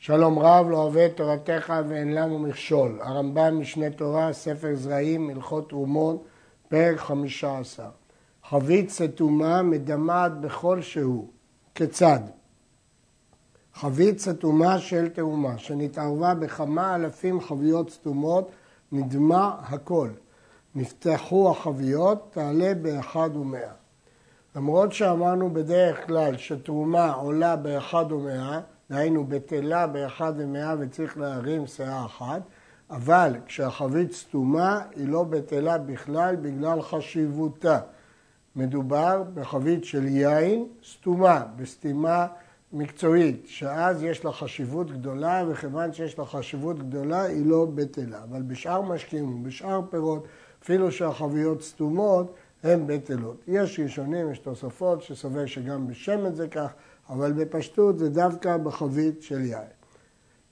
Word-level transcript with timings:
שלום 0.00 0.38
רב 0.38 0.66
לא 0.70 0.76
אוהב 0.76 1.08
תורתך 1.08 1.72
ואין 1.88 2.14
לנו 2.14 2.38
מכשול. 2.38 2.98
הרמב"ם 3.02 3.60
משנה 3.60 3.90
תורה, 3.90 4.32
ספר 4.32 4.74
זרעים, 4.74 5.30
הלכות 5.30 5.68
תרומות, 5.68 6.24
פרק 6.68 6.98
חמישה 6.98 7.58
עשר. 7.58 7.88
חבית 8.44 8.90
סתומה 8.90 9.62
מדמעת 9.62 10.40
בכל 10.40 10.82
שהוא. 10.82 11.28
כיצד? 11.74 12.20
חבית 13.74 14.18
סתומה 14.18 14.78
של 14.78 15.08
תאומה, 15.08 15.58
שנתערבה 15.58 16.34
בכמה 16.34 16.94
אלפים 16.94 17.40
חביות 17.40 17.90
סתומות, 17.90 18.50
נדמה 18.92 19.56
הכל. 19.62 20.08
נפתחו 20.74 21.50
החביות, 21.50 22.28
תעלה 22.30 22.74
באחד 22.74 23.36
ומאה. 23.36 23.72
למרות 24.56 24.92
שאמרנו 24.92 25.50
בדרך 25.50 26.06
כלל 26.06 26.36
שתרומה 26.36 27.12
עולה 27.12 27.56
באחד 27.56 28.12
ומאה, 28.12 28.60
דהיינו 28.90 29.24
בטלה 29.24 29.86
באחד 29.86 30.32
ומאה 30.36 30.74
וצריך 30.78 31.18
להרים 31.18 31.66
שאה 31.66 32.04
אחת, 32.04 32.42
אבל 32.90 33.32
כשהחבית 33.46 34.12
סתומה 34.12 34.82
היא 34.96 35.08
לא 35.08 35.24
בטלה 35.24 35.78
בכלל 35.78 36.36
בגלל 36.36 36.82
חשיבותה. 36.82 37.80
מדובר 38.56 39.22
בחבית 39.34 39.84
של 39.84 40.06
יין 40.06 40.66
סתומה, 40.92 41.42
בסתימה 41.56 42.26
מקצועית, 42.72 43.42
שאז 43.46 44.02
יש 44.02 44.24
לה 44.24 44.32
חשיבות 44.32 44.90
גדולה, 44.90 45.44
וכיוון 45.48 45.92
שיש 45.92 46.18
לה 46.18 46.24
חשיבות 46.24 46.78
גדולה 46.78 47.22
היא 47.22 47.46
לא 47.46 47.66
בטלה. 47.74 48.22
אבל 48.22 48.42
בשאר 48.42 48.82
משקים 48.82 49.34
ובשאר 49.34 49.80
פירות, 49.90 50.26
אפילו 50.62 50.92
שהחביות 50.92 51.62
סתומות, 51.62 52.34
הן 52.62 52.86
בטלות. 52.86 53.36
יש 53.48 53.80
ראשונים, 53.80 54.30
יש 54.30 54.38
תוספות 54.38 55.02
שסובר 55.02 55.46
שגם 55.46 55.86
בשמן 55.86 56.34
זה 56.34 56.48
כך, 56.48 56.72
אבל 57.10 57.32
בפשטות 57.32 57.98
זה 57.98 58.10
דווקא 58.10 58.56
בחבית 58.56 59.22
של 59.22 59.40
יין. 59.40 59.78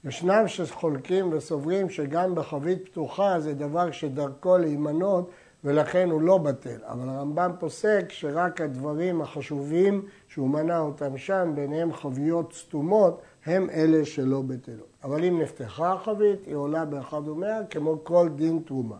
ישנם 0.04 0.48
שחולקים 0.48 1.32
וסוברים 1.32 1.90
שגם 1.90 2.34
בחבית 2.34 2.88
פתוחה 2.88 3.40
זה 3.40 3.54
דבר 3.54 3.90
שדרכו 3.90 4.58
להימנות 4.58 5.30
ולכן 5.64 6.10
הוא 6.10 6.20
לא 6.20 6.38
בטל. 6.38 6.78
אבל 6.82 7.08
הרמב"ם 7.08 7.50
פוסק 7.58 8.04
שרק 8.08 8.60
הדברים 8.60 9.20
החשובים 9.20 10.02
שהוא 10.28 10.48
מנה 10.48 10.78
אותם 10.78 11.18
שם, 11.18 11.52
ביניהם 11.54 11.92
חביות 11.92 12.52
סתומות, 12.52 13.20
הם 13.46 13.70
אלה 13.70 14.04
שלא 14.04 14.42
בטלות. 14.42 14.88
אבל 15.04 15.24
אם 15.24 15.40
נפתחה 15.40 15.92
החבית, 15.92 16.46
היא 16.46 16.54
עולה 16.54 16.84
באחד 16.84 17.28
ומאה 17.28 17.64
כמו 17.70 17.98
כל 18.04 18.28
דין 18.36 18.62
תרומה. 18.66 18.96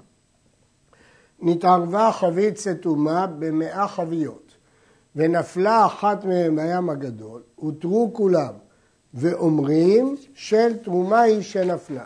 נתערבה 1.40 2.10
חבית 2.12 2.58
סתומה 2.58 3.26
במאה 3.26 3.88
חביות. 3.88 4.46
ונפלה 5.16 5.86
אחת 5.86 6.24
מהם 6.24 6.56
בים 6.56 6.90
הגדול, 6.90 7.42
הותרו 7.54 8.10
כולם, 8.12 8.52
ואומרים 9.14 10.16
של 10.34 10.76
תרומה 10.76 11.20
היא 11.20 11.42
שנפלה. 11.42 12.04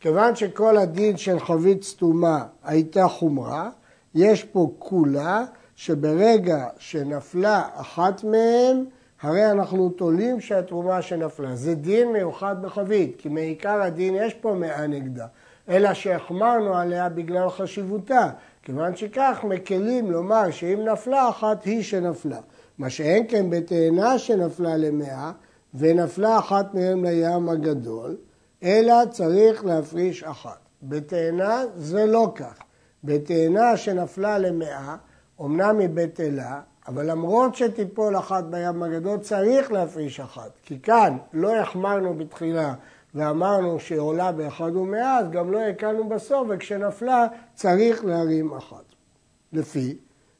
כיוון 0.00 0.36
שכל 0.36 0.76
הדין 0.76 1.16
של 1.16 1.40
חבית 1.40 1.82
סתומה 1.82 2.44
הייתה 2.64 3.08
חומרה, 3.08 3.70
יש 4.14 4.44
פה 4.44 4.70
כולה 4.78 5.44
שברגע 5.76 6.66
שנפלה 6.78 7.62
אחת 7.74 8.24
מהם, 8.24 8.84
הרי 9.22 9.50
אנחנו 9.50 9.88
תולים 9.90 10.40
שהתרומה 10.40 11.02
שנפלה. 11.02 11.56
זה 11.56 11.74
דין 11.74 12.12
מיוחד 12.12 12.62
בחבית, 12.62 13.14
כי 13.18 13.28
מעיקר 13.28 13.82
הדין 13.82 14.14
יש 14.14 14.34
פה 14.34 14.54
מאה 14.54 14.86
נגדה, 14.86 15.26
אלא 15.68 15.94
שהחמרנו 15.94 16.76
עליה 16.76 17.08
בגלל 17.08 17.50
חשיבותה. 17.50 18.30
כיוון 18.62 18.96
שכך 18.96 19.40
מקלים 19.44 20.10
לומר 20.10 20.50
שאם 20.50 20.80
נפלה 20.92 21.28
אחת 21.28 21.64
היא 21.64 21.82
שנפלה. 21.82 22.40
מה 22.78 22.90
שאין 22.90 23.24
כן 23.28 23.50
בתאנה 23.50 24.18
שנפלה 24.18 24.76
למאה 24.76 25.32
ונפלה 25.74 26.38
אחת 26.38 26.74
מהם 26.74 27.04
לים 27.04 27.48
הגדול, 27.48 28.16
אלא 28.62 28.94
צריך 29.10 29.64
להפריש 29.64 30.24
אחת. 30.24 30.58
בתאנה 30.82 31.62
זה 31.76 32.06
לא 32.06 32.32
כך. 32.34 32.54
בתאנה 33.04 33.76
שנפלה 33.76 34.38
למאה, 34.38 34.96
אמנם 35.40 35.78
היא 35.78 35.88
בטלה, 35.94 36.60
אבל 36.88 37.10
למרות 37.10 37.54
שתיפול 37.54 38.18
אחת 38.18 38.44
בים 38.44 38.82
הגדול 38.82 39.18
צריך 39.18 39.72
להפריש 39.72 40.20
אחת. 40.20 40.50
כי 40.62 40.80
כאן 40.80 41.16
לא 41.32 41.56
החמרנו 41.56 42.14
בתחילה 42.14 42.74
ואמרנו 43.14 43.80
שהיא 43.80 43.98
עולה 43.98 44.32
באחד 44.32 44.76
ומאה, 44.76 45.18
אז 45.18 45.30
גם 45.30 45.52
לא 45.52 45.58
הקלנו 45.60 46.08
בסוף, 46.08 46.46
וכשנפלה 46.50 47.26
צריך 47.54 48.04
להרים 48.04 48.54
אחת. 48.54 48.84
לפי, 49.52 49.96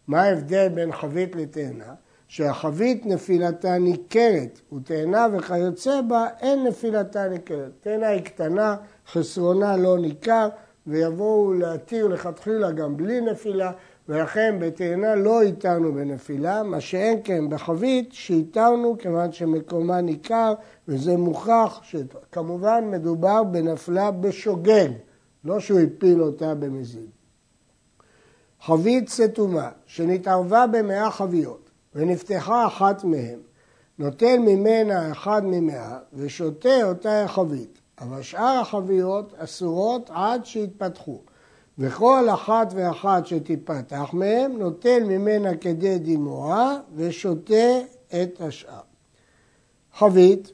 מה 0.08 0.22
ההבדל 0.22 0.68
בין 0.68 0.92
חבית 0.92 1.36
לתאנה? 1.36 1.94
שהחבית 2.28 3.06
נפילתה 3.06 3.78
ניכרת, 3.78 4.60
ותאנה 4.72 5.26
וכיוצא 5.32 6.00
בה 6.00 6.26
אין 6.40 6.66
נפילתה 6.66 7.28
ניכרת. 7.28 7.70
תאנה 7.80 8.08
היא 8.08 8.22
קטנה, 8.22 8.76
חסרונה 9.12 9.76
לא 9.76 9.98
ניכר, 9.98 10.48
ויבואו 10.86 11.52
להתיר 11.52 12.06
לכתחילה 12.06 12.70
גם 12.70 12.96
בלי 12.96 13.20
נפילה, 13.20 13.72
ולכן 14.08 14.56
בתאנה 14.60 15.14
לא 15.14 15.42
איתרנו 15.42 15.92
בנפילה, 15.92 16.62
מה 16.62 16.80
שאין 16.80 17.20
כן 17.24 17.48
בחבית 17.48 18.08
שאיתרנו 18.12 18.96
כיוון 18.98 19.32
שמקומה 19.32 20.00
ניכר 20.00 20.54
וזה 20.88 21.16
מוכח 21.16 21.80
שכמובן 21.82 22.84
מדובר 22.90 23.42
בנפלה 23.44 24.10
בשוגג, 24.10 24.88
לא 25.44 25.60
שהוא 25.60 25.80
הפיל 25.80 26.22
אותה 26.22 26.54
במזיד. 26.54 27.10
חבית 28.60 29.08
סתומה 29.08 29.70
שנתערבה 29.86 30.66
במאה 30.66 31.10
חביות 31.10 31.70
ונפתחה 31.94 32.66
אחת 32.66 33.04
מהן, 33.04 33.38
נוטל 33.98 34.36
ממנה 34.38 35.12
אחד 35.12 35.42
ממאה 35.44 35.98
ושותה 36.12 36.84
אותה 36.84 37.24
החבית, 37.24 37.78
אבל 38.00 38.22
שאר 38.22 38.58
החביות 38.60 39.34
אסורות 39.38 40.10
עד 40.14 40.46
שיתפתחו. 40.46 41.20
וכל 41.78 42.26
אחת 42.34 42.72
ואחת 42.76 43.26
שתיפתח 43.26 44.10
מהם 44.12 44.58
נוטל 44.58 45.04
ממנה 45.04 45.56
כדי 45.56 45.98
דימועה 45.98 46.76
ושותה 46.96 47.78
את 48.08 48.40
השאר. 48.40 48.80
חבית 49.94 50.52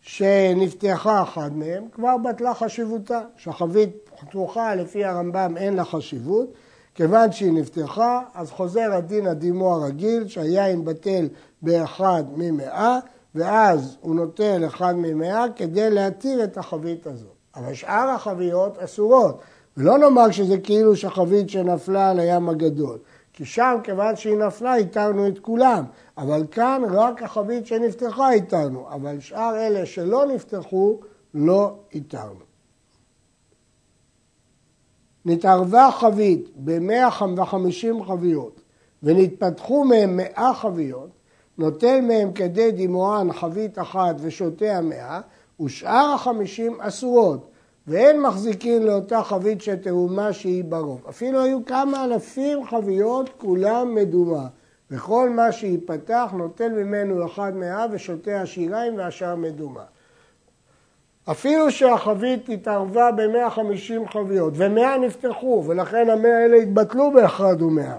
שנפתחה 0.00 1.22
אחת 1.22 1.52
מהם 1.52 1.84
כבר 1.92 2.16
בטלה 2.16 2.54
חשיבותה, 2.54 3.20
שחבית 3.36 3.90
פתוחה 4.20 4.74
לפי 4.74 5.04
הרמב"ם 5.04 5.54
אין 5.56 5.76
לה 5.76 5.84
חשיבות, 5.84 6.52
כיוון 6.94 7.32
שהיא 7.32 7.52
נפתחה 7.52 8.20
אז 8.34 8.50
חוזר 8.50 8.92
הדין 8.92 9.26
הדימו 9.26 9.74
הרגיל 9.74 10.28
שהיין 10.28 10.84
בטל 10.84 11.28
באחד 11.62 12.24
ממאה 12.36 12.98
ואז 13.34 13.96
הוא 14.00 14.14
נוטל 14.14 14.62
אחד 14.66 14.94
ממאה 14.96 15.44
כדי 15.56 15.90
להתיר 15.90 16.44
את 16.44 16.58
החבית 16.58 17.06
הזאת. 17.06 17.36
אבל 17.56 17.74
שאר 17.74 18.08
החביות 18.08 18.78
אסורות 18.78 19.40
ולא 19.76 19.98
נאמר 19.98 20.30
שזה 20.30 20.58
כאילו 20.58 20.96
שחבית 20.96 21.50
שנפלה 21.50 22.10
על 22.10 22.20
הים 22.20 22.48
הגדול. 22.48 22.98
כי 23.32 23.44
שם, 23.44 23.76
כיוון 23.84 24.16
שהיא 24.16 24.36
נפלה, 24.36 24.74
איתרנו 24.74 25.28
את 25.28 25.38
כולם. 25.38 25.84
אבל 26.18 26.44
כאן 26.50 26.82
רק 26.90 27.22
החבית 27.22 27.66
שנפתחה 27.66 28.32
איתרנו. 28.32 28.86
אבל 28.88 29.20
שאר 29.20 29.56
אלה 29.56 29.86
שלא 29.86 30.26
נפתחו, 30.26 30.98
לא 31.34 31.74
איתרנו. 31.94 32.40
נתערבה 35.24 35.88
חבית 35.92 36.48
ב-150 36.56 38.04
חביות 38.06 38.60
ונתפתחו 39.02 39.84
מהם 39.84 40.16
100 40.16 40.54
חביות, 40.54 41.10
נוטל 41.58 42.00
מהם 42.00 42.32
כדי 42.32 42.70
דימוען 42.70 43.32
חבית 43.32 43.78
אחת 43.78 44.16
ושותה 44.20 44.76
המאה, 44.76 45.20
ושאר 45.60 46.12
החמישים 46.14 46.80
אסורות. 46.80 47.48
ואין 47.88 48.20
מחזיקין 48.20 48.82
לאותה 48.82 49.22
חבית 49.22 49.60
שתאומה 49.60 50.32
שהיא 50.32 50.64
ברוב. 50.64 51.04
אפילו 51.08 51.42
היו 51.42 51.64
כמה 51.66 52.04
אלפים 52.04 52.66
חביות, 52.66 53.30
כולם 53.38 53.94
מדומה. 53.94 54.46
וכל 54.90 55.30
מה 55.30 55.52
שייפתח 55.52 56.30
נוטל 56.36 56.68
ממנו 56.68 57.26
אחד 57.26 57.56
מאה 57.56 57.86
ושותה 57.92 58.40
השיריים 58.40 58.98
והשאר 58.98 59.36
מדומה. 59.36 59.84
אפילו 61.30 61.70
שהחבית 61.70 62.48
התערבה 62.48 63.12
ב-150 63.12 64.12
חביות, 64.12 64.52
ומאה 64.56 64.98
נפתחו, 64.98 65.64
ולכן 65.66 66.10
המאה 66.10 66.38
האלה 66.38 66.56
התבטלו 66.56 67.12
באחד 67.12 67.62
ומאה. 67.62 67.96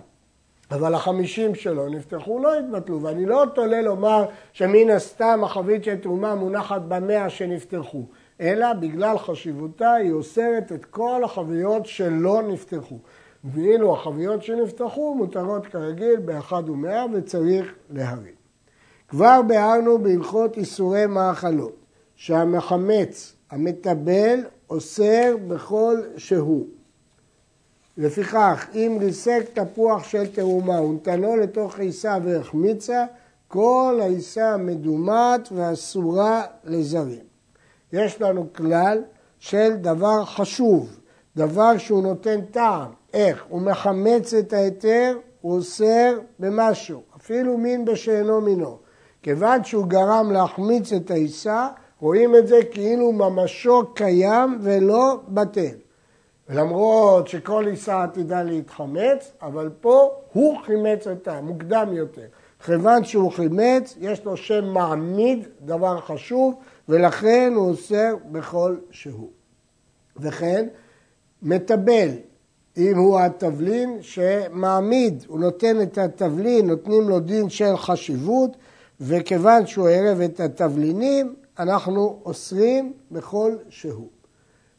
אבל 0.71 0.93
החמישים 0.93 1.55
שלו 1.55 1.89
נפתחו 1.89 2.39
לא 2.39 2.59
התבטלו, 2.59 3.01
ואני 3.01 3.25
לא 3.25 3.45
תולה 3.55 3.81
לומר 3.81 4.25
שמן 4.53 4.89
הסתם 4.89 5.43
החבית 5.43 5.83
של 5.83 5.95
תרומה 5.97 6.35
מונחת 6.35 6.81
במאה 6.87 7.29
שנפתחו. 7.29 8.03
אלא 8.41 8.73
בגלל 8.73 9.17
חשיבותה 9.17 9.93
היא 9.93 10.11
אוסרת 10.11 10.71
את 10.71 10.85
כל 10.85 11.23
החביות 11.23 11.85
שלא 11.85 12.41
נפתחו. 12.41 12.99
ואילו 13.43 13.93
החביות 13.93 14.43
שנפתחו 14.43 15.15
מותרות 15.15 15.67
כרגיל 15.67 16.15
באחד 16.15 16.69
ומאה 16.69 17.05
וצריך 17.13 17.73
להרים. 17.89 18.33
כבר 19.07 19.41
ביארנו 19.47 19.97
בהלכות 19.99 20.57
איסורי 20.57 21.05
מאכלות, 21.05 21.75
שהמחמץ, 22.15 23.35
המטבל, 23.51 24.39
אוסר 24.69 25.35
בכל 25.47 26.01
שהוא. 26.17 26.67
לפיכך, 27.97 28.67
אם 28.75 28.97
ריסק 29.01 29.43
תפוח 29.53 30.03
של 30.03 30.27
תרומה 30.27 30.81
ונתנו 30.81 31.35
לתוך 31.35 31.79
עיסה 31.79 32.17
והחמיצה, 32.23 33.05
כל 33.47 33.99
העיסה 34.01 34.57
מדומת 34.57 35.49
ואסורה 35.51 36.43
לזרים. 36.63 37.27
יש 37.93 38.21
לנו 38.21 38.47
כלל 38.53 39.03
של 39.39 39.75
דבר 39.75 40.25
חשוב, 40.25 40.99
דבר 41.35 41.77
שהוא 41.77 42.03
נותן 42.03 42.41
טעם. 42.41 42.91
איך? 43.13 43.45
הוא 43.49 43.61
מחמץ 43.61 44.33
את 44.33 44.53
ההיתר, 44.53 45.17
הוא 45.41 45.55
אוסר 45.55 46.19
במשהו, 46.39 47.01
אפילו 47.17 47.57
מין 47.57 47.85
בשאינו 47.85 48.41
מינו. 48.41 48.77
כיוון 49.23 49.63
שהוא 49.63 49.85
גרם 49.85 50.31
להחמיץ 50.31 50.93
את 50.93 51.11
העיסה, 51.11 51.67
רואים 51.99 52.35
את 52.35 52.47
זה 52.47 52.59
כאילו 52.71 53.11
ממשו 53.11 53.93
קיים 53.93 54.57
ולא 54.61 55.19
בטל. 55.27 55.75
ולמרות 56.49 57.27
שכל 57.27 57.67
עיסה 57.67 58.03
עתידה 58.03 58.43
להתחמץ, 58.43 59.31
אבל 59.41 59.69
פה 59.81 60.11
הוא 60.33 60.57
חימץ 60.65 61.07
אותה, 61.07 61.41
מוקדם 61.41 61.89
יותר. 61.93 62.25
כיוון 62.65 63.03
שהוא 63.03 63.31
חימץ, 63.31 63.95
יש 63.99 64.25
לו 64.25 64.37
שם 64.37 64.65
מעמיד, 64.65 65.47
דבר 65.61 65.99
חשוב, 65.99 66.55
ולכן 66.89 67.53
הוא 67.55 67.69
אוסר 67.69 68.15
בכל 68.31 68.77
שהוא. 68.91 69.29
וכן, 70.17 70.67
מטבל, 71.41 72.09
אם 72.77 72.97
הוא 72.97 73.19
התבלין 73.19 73.97
שמעמיד, 74.01 75.25
הוא 75.27 75.39
נותן 75.39 75.81
את 75.81 75.97
התבלין, 75.97 76.67
נותנים 76.67 77.09
לו 77.09 77.19
דין 77.19 77.49
של 77.49 77.77
חשיבות, 77.77 78.57
וכיוון 79.01 79.67
שהוא 79.67 79.89
ערב 79.89 80.21
את 80.21 80.39
התבלינים, 80.39 81.35
אנחנו 81.59 82.19
אוסרים 82.25 82.93
בכל 83.11 83.55
שהוא. 83.69 84.07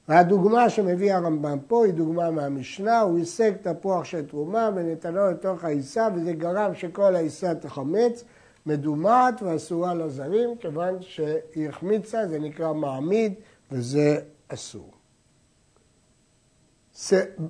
והדוגמה 0.08 0.70
שמביא 0.70 1.14
הרמב"ם 1.14 1.58
פה 1.66 1.84
היא 1.84 1.94
דוגמה 1.94 2.30
מהמשנה, 2.30 3.00
הוא 3.00 3.18
הישג 3.18 3.52
תפוח 3.62 4.04
של 4.04 4.26
תרומה 4.26 4.70
ונתנו 4.74 5.30
לתוך 5.30 5.64
העיסה 5.64 6.08
וזה 6.14 6.32
גרם 6.32 6.74
שכל 6.74 7.16
העיסה 7.16 7.54
תחמץ, 7.54 8.24
מדומעת 8.66 9.42
ואסורה 9.42 9.94
לזרים, 9.94 10.56
כיוון 10.60 10.96
שהיא 11.00 11.68
החמיצה, 11.68 12.28
זה 12.28 12.38
נקרא 12.38 12.72
מעמיד 12.72 13.34
וזה 13.72 14.20
אסור. 14.48 14.92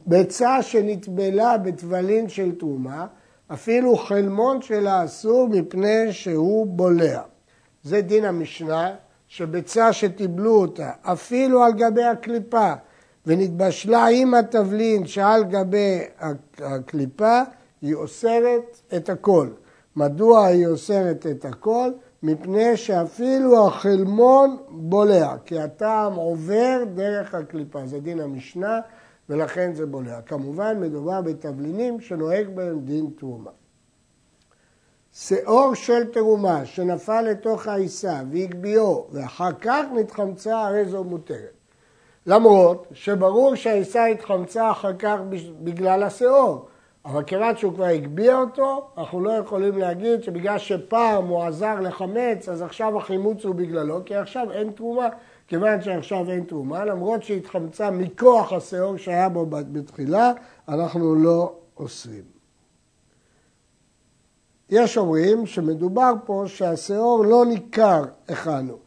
ביצה 0.06 0.62
שנטבלה 0.62 1.58
בטבלין 1.58 2.28
של 2.28 2.54
תרומה, 2.58 3.06
אפילו 3.52 3.96
חלמון 3.96 4.62
שלה 4.62 5.04
אסור 5.04 5.48
מפני 5.48 6.12
שהוא 6.12 6.66
בולע. 6.66 7.22
זה 7.82 8.00
דין 8.00 8.24
המשנה, 8.24 8.94
שביצה 9.28 9.92
שטיבלו 9.92 10.60
אותה, 10.60 10.90
אפילו 11.02 11.62
על 11.62 11.72
גבי 11.72 12.04
הקליפה, 12.04 12.72
ונתבשלה 13.26 14.06
עם 14.06 14.34
התבלין 14.34 15.06
שעל 15.06 15.44
גבי 15.44 16.00
הקליפה, 16.58 17.42
היא 17.82 17.94
אוסרת 17.94 18.80
את 18.96 19.08
הכל. 19.08 19.48
מדוע 19.96 20.46
היא 20.46 20.66
אוסרת 20.66 21.26
את 21.26 21.44
הכל? 21.44 21.90
מפני 22.22 22.76
שאפילו 22.76 23.66
החלמון 23.66 24.56
בולע, 24.68 25.36
כי 25.44 25.60
הטעם 25.60 26.14
עובר 26.14 26.84
דרך 26.94 27.34
הקליפה. 27.34 27.86
זה 27.86 28.00
דין 28.00 28.20
המשנה, 28.20 28.80
ולכן 29.28 29.74
זה 29.74 29.86
בולע. 29.86 30.20
כמובן, 30.20 30.80
מדובר 30.80 31.20
בתבלינים 31.20 32.00
שנוהג 32.00 32.48
בהם 32.48 32.80
דין 32.80 33.10
תרומה. 33.18 33.50
שאור 35.12 35.74
של 35.74 36.12
תרומה 36.12 36.66
שנפל 36.66 37.20
לתוך 37.20 37.66
העיסה 37.66 38.20
והגביהו 38.32 39.06
ואחר 39.12 39.52
כך 39.60 39.84
נתחמצה, 39.94 40.60
הרי 40.60 40.84
זו 40.84 41.04
מותרת. 41.04 41.58
למרות 42.26 42.86
שברור 42.92 43.54
שהעיסה 43.54 44.06
התחמצה 44.06 44.70
אחר 44.70 44.92
כך 44.98 45.16
בגלל 45.64 46.02
השאור, 46.02 46.68
אבל 47.08 47.22
כיוון 47.22 47.56
שהוא 47.56 47.74
כבר 47.74 47.84
הגביה 47.84 48.40
אותו, 48.40 48.88
אנחנו 48.98 49.20
לא 49.20 49.32
יכולים 49.32 49.78
להגיד 49.78 50.22
שבגלל 50.22 50.58
שפעם 50.58 51.26
הוא 51.26 51.42
עזר 51.42 51.80
לחמץ, 51.80 52.48
אז 52.48 52.62
עכשיו 52.62 52.98
החימוץ 52.98 53.44
הוא 53.44 53.54
בגללו, 53.54 54.04
כי 54.04 54.14
עכשיו 54.14 54.52
אין 54.52 54.70
תרומה, 54.70 55.08
כיוון 55.46 55.82
שעכשיו 55.82 56.30
אין 56.30 56.44
תרומה, 56.44 56.84
למרות 56.84 57.22
שהתחמצה 57.22 57.90
מכוח 57.90 58.52
השאור 58.52 58.96
שהיה 58.96 59.28
בו 59.28 59.46
בתחילה, 59.46 60.32
אנחנו 60.68 61.14
לא 61.14 61.54
אוסרים. 61.76 62.24
יש 64.70 64.98
אומרים 64.98 65.46
שמדובר 65.46 66.12
פה 66.26 66.44
שהשאור 66.46 67.24
לא 67.24 67.46
ניכר 67.46 68.04
היכן 68.28 68.68
הוא, 68.68 68.78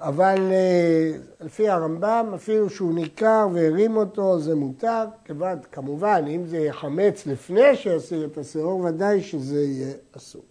אבל 0.00 0.38
אה, 0.52 1.12
לפי 1.40 1.68
הרמב"ם, 1.68 2.32
אפילו 2.34 2.70
שהוא 2.70 2.94
ניכר 2.94 3.48
והרים 3.52 3.96
אותו, 3.96 4.38
זה 4.38 4.54
מותר, 4.54 5.04
כיוון, 5.24 5.58
כמובן, 5.72 6.24
אם 6.28 6.46
זה 6.46 6.58
יחמץ 6.58 7.26
לפני 7.26 7.76
שיסיר 7.76 8.24
את 8.24 8.38
השאור, 8.38 8.80
ודאי 8.80 9.22
שזה 9.22 9.62
יהיה 9.62 9.92
אסור. 10.16 10.42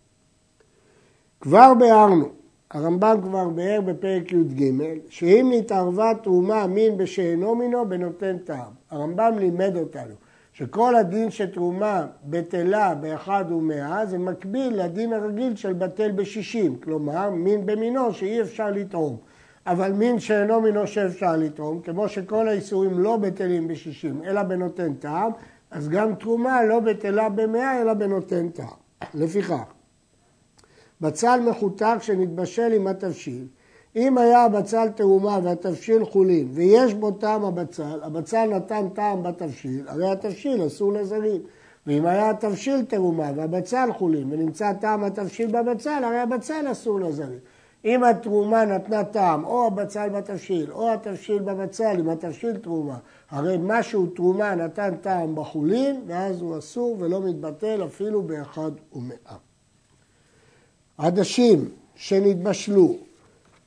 כבר 1.41 1.73
ביארנו, 1.79 2.29
הרמב"ם 2.71 3.17
כבר 3.23 3.49
ביאר 3.49 3.81
בפרק 3.81 4.31
י"ג, 4.31 4.73
שאם 5.09 5.51
נתערבה 5.53 6.11
תרומה 6.23 6.67
מין 6.67 6.97
בשאינו 6.97 7.55
מינו, 7.55 7.89
בנותן 7.89 8.37
טעם. 8.37 8.71
הרמב"ם 8.89 9.33
לימד 9.39 9.75
אותנו 9.75 10.13
שכל 10.53 10.95
הדין 10.95 11.31
של 11.31 11.51
תרומה 11.51 12.05
בטלה 12.23 12.95
באחד 12.95 13.45
ומאה 13.51 14.05
זה 14.05 14.17
מקביל 14.17 14.83
לדין 14.83 15.13
הרגיל 15.13 15.55
של 15.55 15.73
בטל 15.73 16.11
בשישים, 16.11 16.75
כלומר 16.75 17.29
מין 17.29 17.65
במינו 17.65 18.13
שאי 18.13 18.41
אפשר 18.41 18.71
לטעום. 18.71 19.17
אבל 19.67 19.91
מין 19.91 20.19
שאינו 20.19 20.61
מינו 20.61 20.87
שאפשר 20.87 21.35
לטעום, 21.37 21.81
כמו 21.81 22.09
שכל 22.09 22.47
האיסורים 22.47 22.99
לא 22.99 23.17
בטלים 23.17 23.67
בשישים 23.67 24.23
אלא 24.23 24.43
בנותן 24.43 24.93
טעם, 24.93 25.31
אז 25.71 25.89
גם 25.89 26.15
תרומה 26.15 26.63
לא 26.63 26.79
בטלה 26.79 27.29
במאה 27.29 27.81
אלא 27.81 27.93
בנותן 27.93 28.49
טעם. 28.49 28.67
לפיכך, 29.13 29.73
בצל 31.01 31.39
מחותק 31.49 31.95
שנתבשל 32.01 32.71
עם 32.75 32.87
התבשיל 32.87 33.47
אם 33.95 34.17
היה 34.17 34.43
הבצל 34.43 34.89
תרומה 34.89 35.39
והתבשיל 35.43 36.05
חולין 36.05 36.47
ויש 36.53 36.93
בו 36.93 37.11
טעם 37.11 37.45
הבצל, 37.45 37.99
הבצל 38.03 38.45
נתן 38.45 38.89
טעם 38.93 39.23
בתבשיל, 39.23 39.87
הרי 39.87 40.11
התבשיל 40.11 40.67
אסור 40.67 40.93
לזרים. 40.93 41.41
ואם 41.87 42.05
היה 42.05 42.29
התבשיל 42.29 42.85
תרומה 42.85 43.31
והבצל 43.35 43.89
חולין 43.97 44.33
ונמצא 44.33 44.73
טעם 44.73 45.03
התבשיל 45.03 45.51
בבצל, 45.51 46.03
הרי 46.03 46.19
הבצל 46.19 46.71
אסור 46.71 46.99
לזרים. 46.99 47.39
אם 47.87 48.03
התרומה 48.03 48.65
נתנה 48.65 49.03
טעם, 49.03 49.45
או 49.45 49.67
הבצל 49.67 50.09
בתבשיל, 50.09 50.71
או 50.71 50.93
התבשיל 50.93 51.39
בבצל, 51.39 51.95
אם 51.99 52.09
התבשיל 52.09 52.57
תרומה, 52.57 52.97
הרי 53.29 53.57
משהו 53.61 54.07
תרומה 54.07 54.55
נתן 54.55 54.95
טעם 55.01 55.35
בחולין, 55.35 56.01
ואז 56.07 56.41
הוא 56.41 56.57
אסור 56.57 56.95
ולא 56.99 57.21
מתבטל 57.21 57.85
אפילו 57.85 58.21
באחד 58.21 58.71
ומאה. 58.93 59.35
עדשים 60.97 61.69
שנתבשלו 61.95 62.95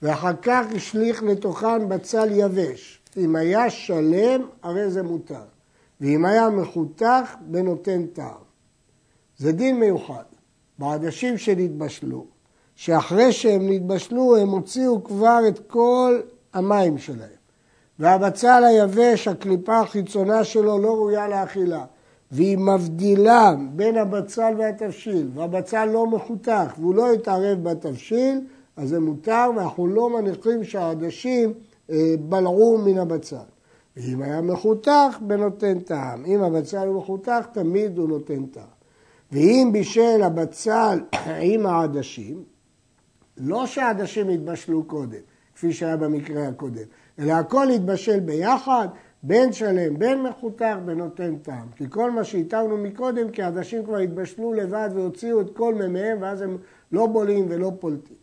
ואחר 0.02 0.36
כך 0.42 0.66
השליך 0.74 1.22
לתוכן 1.22 1.88
בצל 1.88 2.28
יבש. 2.32 3.00
אם 3.16 3.36
היה 3.36 3.70
שלם, 3.70 4.42
הרי 4.62 4.90
זה 4.90 5.02
מותר. 5.02 5.44
ואם 6.00 6.24
היה 6.24 6.50
מחותך, 6.50 7.34
בנותן 7.40 8.06
טעם. 8.06 8.42
זה 9.38 9.52
דין 9.52 9.80
מיוחד. 9.80 10.22
בעדשים 10.78 11.38
שנתבשלו, 11.38 12.26
שאחרי 12.80 13.32
שהם 13.32 13.68
נתבשלו, 13.68 14.36
הם 14.36 14.48
הוציאו 14.48 15.04
כבר 15.04 15.40
את 15.48 15.58
כל 15.66 16.20
המים 16.54 16.98
שלהם. 16.98 17.40
והבצל 17.98 18.64
היבש, 18.64 19.28
הקליפה 19.28 19.80
החיצונה 19.80 20.44
שלו 20.44 20.78
לא 20.78 20.94
ראויה 20.94 21.28
לאכילה. 21.28 21.84
והיא 22.32 22.58
מבדילה 22.58 23.54
בין 23.72 23.96
הבצל 23.96 24.54
והתבשיל, 24.58 25.30
והבצל 25.34 25.84
לא 25.84 26.06
מחותך 26.06 26.74
והוא 26.78 26.94
לא 26.94 27.14
יתערב 27.14 27.62
בתבשיל, 27.62 28.40
אז 28.76 28.88
זה 28.88 29.00
מותר 29.00 29.50
ואנחנו 29.56 29.86
לא 29.86 30.10
מניחים 30.10 30.64
שהעדשים 30.64 31.52
אה, 31.90 32.14
בלעו 32.20 32.78
מן 32.78 32.98
הבצל. 32.98 33.36
ואם 33.96 34.22
היה 34.22 34.40
מחותך, 34.40 35.18
בנותן 35.20 35.80
טעם. 35.80 36.24
אם 36.26 36.42
הבצל 36.42 36.86
הוא 36.86 36.96
מחותך, 36.96 37.46
תמיד 37.52 37.98
הוא 37.98 38.08
נותן 38.08 38.46
טעם. 38.46 38.64
ואם 39.32 39.68
בישל 39.72 40.22
הבצל 40.22 41.00
עם 41.50 41.66
העדשים, 41.66 42.59
לא 43.40 43.66
שהעדשים 43.66 44.30
יתבשלו 44.30 44.84
קודם, 44.84 45.20
כפי 45.54 45.72
שהיה 45.72 45.96
במקרה 45.96 46.48
הקודם, 46.48 46.82
אלא 47.18 47.32
הכל 47.32 47.66
יתבשל 47.70 48.20
ביחד, 48.20 48.88
בין 49.22 49.52
שלם, 49.52 49.98
בין 49.98 50.22
מחותך, 50.22 50.76
בנותן 50.84 51.36
טעם. 51.36 51.68
כי 51.76 51.84
כל 51.88 52.10
מה 52.10 52.24
שהתארנו 52.24 52.76
מקודם, 52.76 53.30
כי 53.30 53.42
העדשים 53.42 53.84
כבר 53.84 53.96
התבשלו 53.96 54.52
לבד 54.52 54.88
והוציאו 54.94 55.40
את 55.40 55.56
כל 55.56 55.74
מימיהם, 55.74 56.18
ואז 56.20 56.42
הם 56.42 56.56
לא 56.92 57.06
בולים 57.06 57.46
ולא 57.48 57.72
פולטים. 57.80 58.16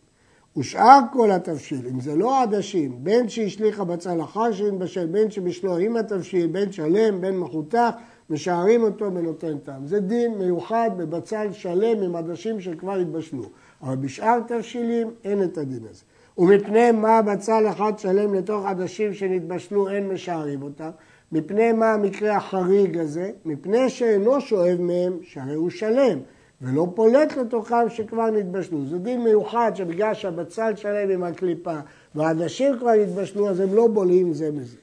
ושאר 0.56 1.00
כל 1.12 1.30
התבשיל, 1.30 1.86
אם 1.90 2.00
זה 2.00 2.16
לא 2.16 2.42
עדשים, 2.42 3.04
בין 3.04 3.28
שהשליך 3.28 3.80
הבצל 3.80 4.20
אחר 4.22 4.52
שהתבשל, 4.52 5.06
בין 5.06 5.30
שבשלו 5.30 5.76
עם 5.76 5.96
התבשיל, 5.96 6.46
בין 6.46 6.72
שלם, 6.72 7.20
בין 7.20 7.38
מחותך, 7.38 7.90
משערים 8.30 8.82
אותו 8.82 9.04
ונותן 9.04 9.58
טעם. 9.58 9.86
זה 9.86 10.00
דין 10.00 10.38
מיוחד 10.38 10.90
בבצל 10.96 11.52
שלם 11.52 12.02
עם 12.02 12.16
עדשים 12.16 12.60
שכבר 12.60 12.94
התבשלו. 12.94 13.44
אבל 13.82 13.96
בשאר 13.96 14.40
תבשילים 14.46 15.10
אין 15.24 15.42
את 15.42 15.58
הדין 15.58 15.82
הזה. 15.90 16.02
ומפני 16.38 16.92
מה 16.92 17.22
בצל 17.22 17.64
אחד 17.70 17.98
שלם 17.98 18.34
לתוך 18.34 18.66
עדשים 18.66 19.14
שנתבשלו 19.14 19.88
אין 19.88 20.08
משערים 20.08 20.62
אותם? 20.62 20.90
מפני 21.32 21.72
מה 21.72 21.92
המקרה 21.92 22.36
החריג 22.36 22.98
הזה? 22.98 23.30
מפני 23.44 23.90
שאינו 23.90 24.40
שואב 24.40 24.80
מהם 24.80 25.18
שהרי 25.22 25.54
הוא 25.54 25.70
שלם. 25.70 26.18
ולא 26.62 26.86
פולט 26.94 27.36
לתוכם 27.36 27.88
שכבר 27.88 28.30
נתבשלו. 28.30 28.86
זה 28.86 28.98
דין 28.98 29.24
מיוחד 29.24 29.72
שבגלל 29.74 30.14
שהבצל 30.14 30.76
שלם 30.76 31.10
עם 31.10 31.22
הקליפה 31.22 31.78
והעדשים 32.14 32.78
כבר 32.78 32.92
נתבשלו, 33.02 33.48
אז 33.48 33.60
הם 33.60 33.74
לא 33.74 33.86
בולעים 33.86 34.32
זה 34.32 34.50
מזה. 34.50 34.76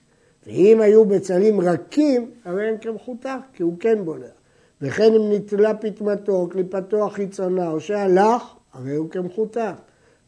ואם 0.47 0.81
היו 0.81 1.05
בצלים 1.05 1.61
רכים, 1.61 2.31
הרי 2.45 2.69
הם 2.69 2.77
כמחותך, 2.77 3.29
כי 3.53 3.63
הוא 3.63 3.73
כן 3.79 4.05
בולע. 4.05 4.27
וכן 4.81 5.13
אם 5.13 5.31
נטלה 5.31 5.73
פטמתו, 5.73 6.47
קליפתו 6.51 7.05
החיצונה, 7.05 7.71
או 7.71 7.79
שהלך, 7.79 8.55
הרי 8.75 8.95
הוא 8.95 9.09
כמחותך. 9.09 9.71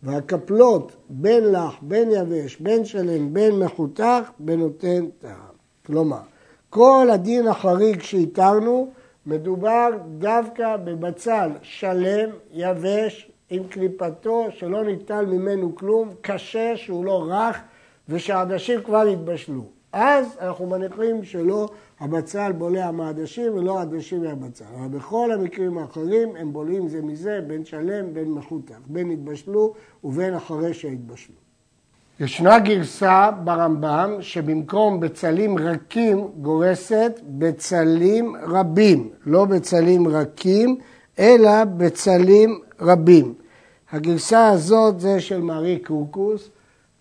והקפלות 0.04 0.96
בין 1.10 1.44
לח, 1.44 1.75
בין 1.82 2.10
יבש, 2.12 2.58
בין 2.60 2.86
שלם, 2.86 3.34
בין 3.34 3.60
מחותך, 3.60 4.32
בנותן 4.39 5.06
טעם. 5.20 5.56
כלומר, 5.86 6.22
כל 6.70 7.08
הדין 7.13 7.48
החריג 7.48 8.01
שהתרנו, 8.01 8.92
מדובר 9.25 9.89
דווקא 10.18 10.77
בבצל 10.77 11.50
שלם, 11.62 12.30
יבש, 12.54 13.32
עם 13.50 13.63
קליפתו, 13.68 14.48
שלא 14.51 14.84
ניטל 14.84 15.25
ממנו 15.25 15.75
כלום, 15.75 16.10
קשה, 16.22 16.74
שהוא 16.75 17.06
לא 17.06 17.24
רך, 17.30 17.60
ושהעדשים 18.10 18.84
כבר 18.84 19.01
התבשלו. 19.01 19.77
אז 20.00 20.38
אנחנו 20.42 20.66
מניחים 20.66 21.24
שלא 21.24 21.70
הבצל 22.00 22.51
בולע 22.51 22.92
מהעדשים 22.92 23.54
ולא 23.54 23.80
העדשים 23.80 24.24
מהבצל. 24.24 24.66
אבל 24.80 24.88
בכל 24.88 25.32
המקרים 25.32 25.77
האחרים 25.77 26.30
הם 26.36 26.54
בולעים 26.54 26.88
זה 26.88 27.01
מזה, 27.01 27.39
בין 27.48 27.66
שלם, 27.66 28.13
בין 28.13 28.32
מחותך, 28.32 28.75
בין 28.86 29.12
התבשלו 29.12 29.74
ובין 30.04 30.34
אחרי 30.34 30.74
שהתבשלו. 30.74 31.36
ישנה 32.20 32.60
גרסה 32.60 33.32
ברמב"ם 33.44 34.18
שבמקום 34.20 35.00
בצלים 35.00 35.58
רכים 35.58 36.27
גורסת 36.42 37.20
בצלים 37.27 38.36
רבים, 38.44 39.10
לא 39.25 39.46
בצלים 39.46 40.08
רכים, 40.08 40.77
אלא 41.20 41.63
בצלים 41.63 42.60
רבים. 42.82 43.34
הגרסה 43.92 44.48
הזאת 44.48 45.00
זה 45.00 45.20
של 45.20 45.42
מארי 45.42 45.80
קורקוס, 45.80 46.50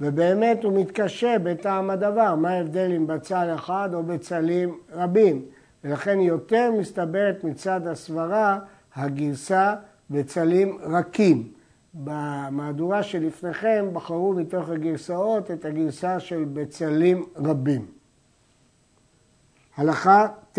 ובאמת 0.00 0.64
הוא 0.64 0.80
מתקשה 0.80 1.36
בטעם 1.42 1.90
הדבר, 1.90 2.34
מה 2.34 2.50
ההבדל 2.50 2.92
אם 2.96 3.06
בצל 3.06 3.54
אחד 3.54 3.90
או 3.94 4.02
בצלים 4.02 4.78
רבים. 4.92 5.44
ולכן 5.84 6.20
יותר 6.20 6.70
מסתברת 6.78 7.44
מצד 7.44 7.86
הסברה 7.86 8.58
הגרסה 8.94 9.74
בצלים 10.10 10.78
רכים. 10.82 11.52
במהדורה 11.94 13.02
שלפניכם 13.02 13.86
בחרו 13.92 14.32
מתוך 14.32 14.68
הגרסאות 14.68 15.50
את 15.50 15.64
הגרסה 15.64 16.20
של 16.20 16.44
בצלים 16.52 17.26
רבים. 17.36 17.86
הלכה 19.76 20.28
ט' 20.52 20.58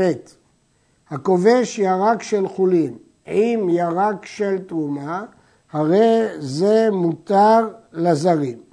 הכובש 1.10 1.80
ירק 1.80 2.24
של 2.24 2.48
חולין 2.48 2.98
עם 3.26 3.70
ירק 3.70 4.26
של 4.26 4.58
תרומה, 4.68 5.26
הרי 5.72 6.28
זה 6.40 6.88
מותר 6.92 7.70
לזרים. 7.94 8.67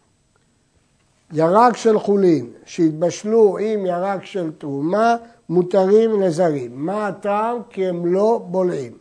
ירק 1.35 1.77
של 1.77 1.99
חולין 1.99 2.51
שהתבשלו 2.65 3.59
עם 3.59 3.87
ירק 3.87 4.25
של 4.25 4.51
תרומה, 4.59 5.17
מותרים 5.49 6.23
לזרים. 6.23 6.71
מה 6.75 7.07
הטעם? 7.07 7.57
כי 7.71 7.87
הם 7.87 8.07
לא 8.07 8.43
בולעים. 8.47 8.93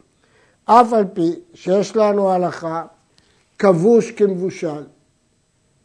אף 0.65 0.93
על 0.93 1.05
פי 1.13 1.31
שיש 1.53 1.95
לנו 1.95 2.29
הלכה 2.29 2.83
כבוש 3.59 4.11
כמבושל, 4.11 4.83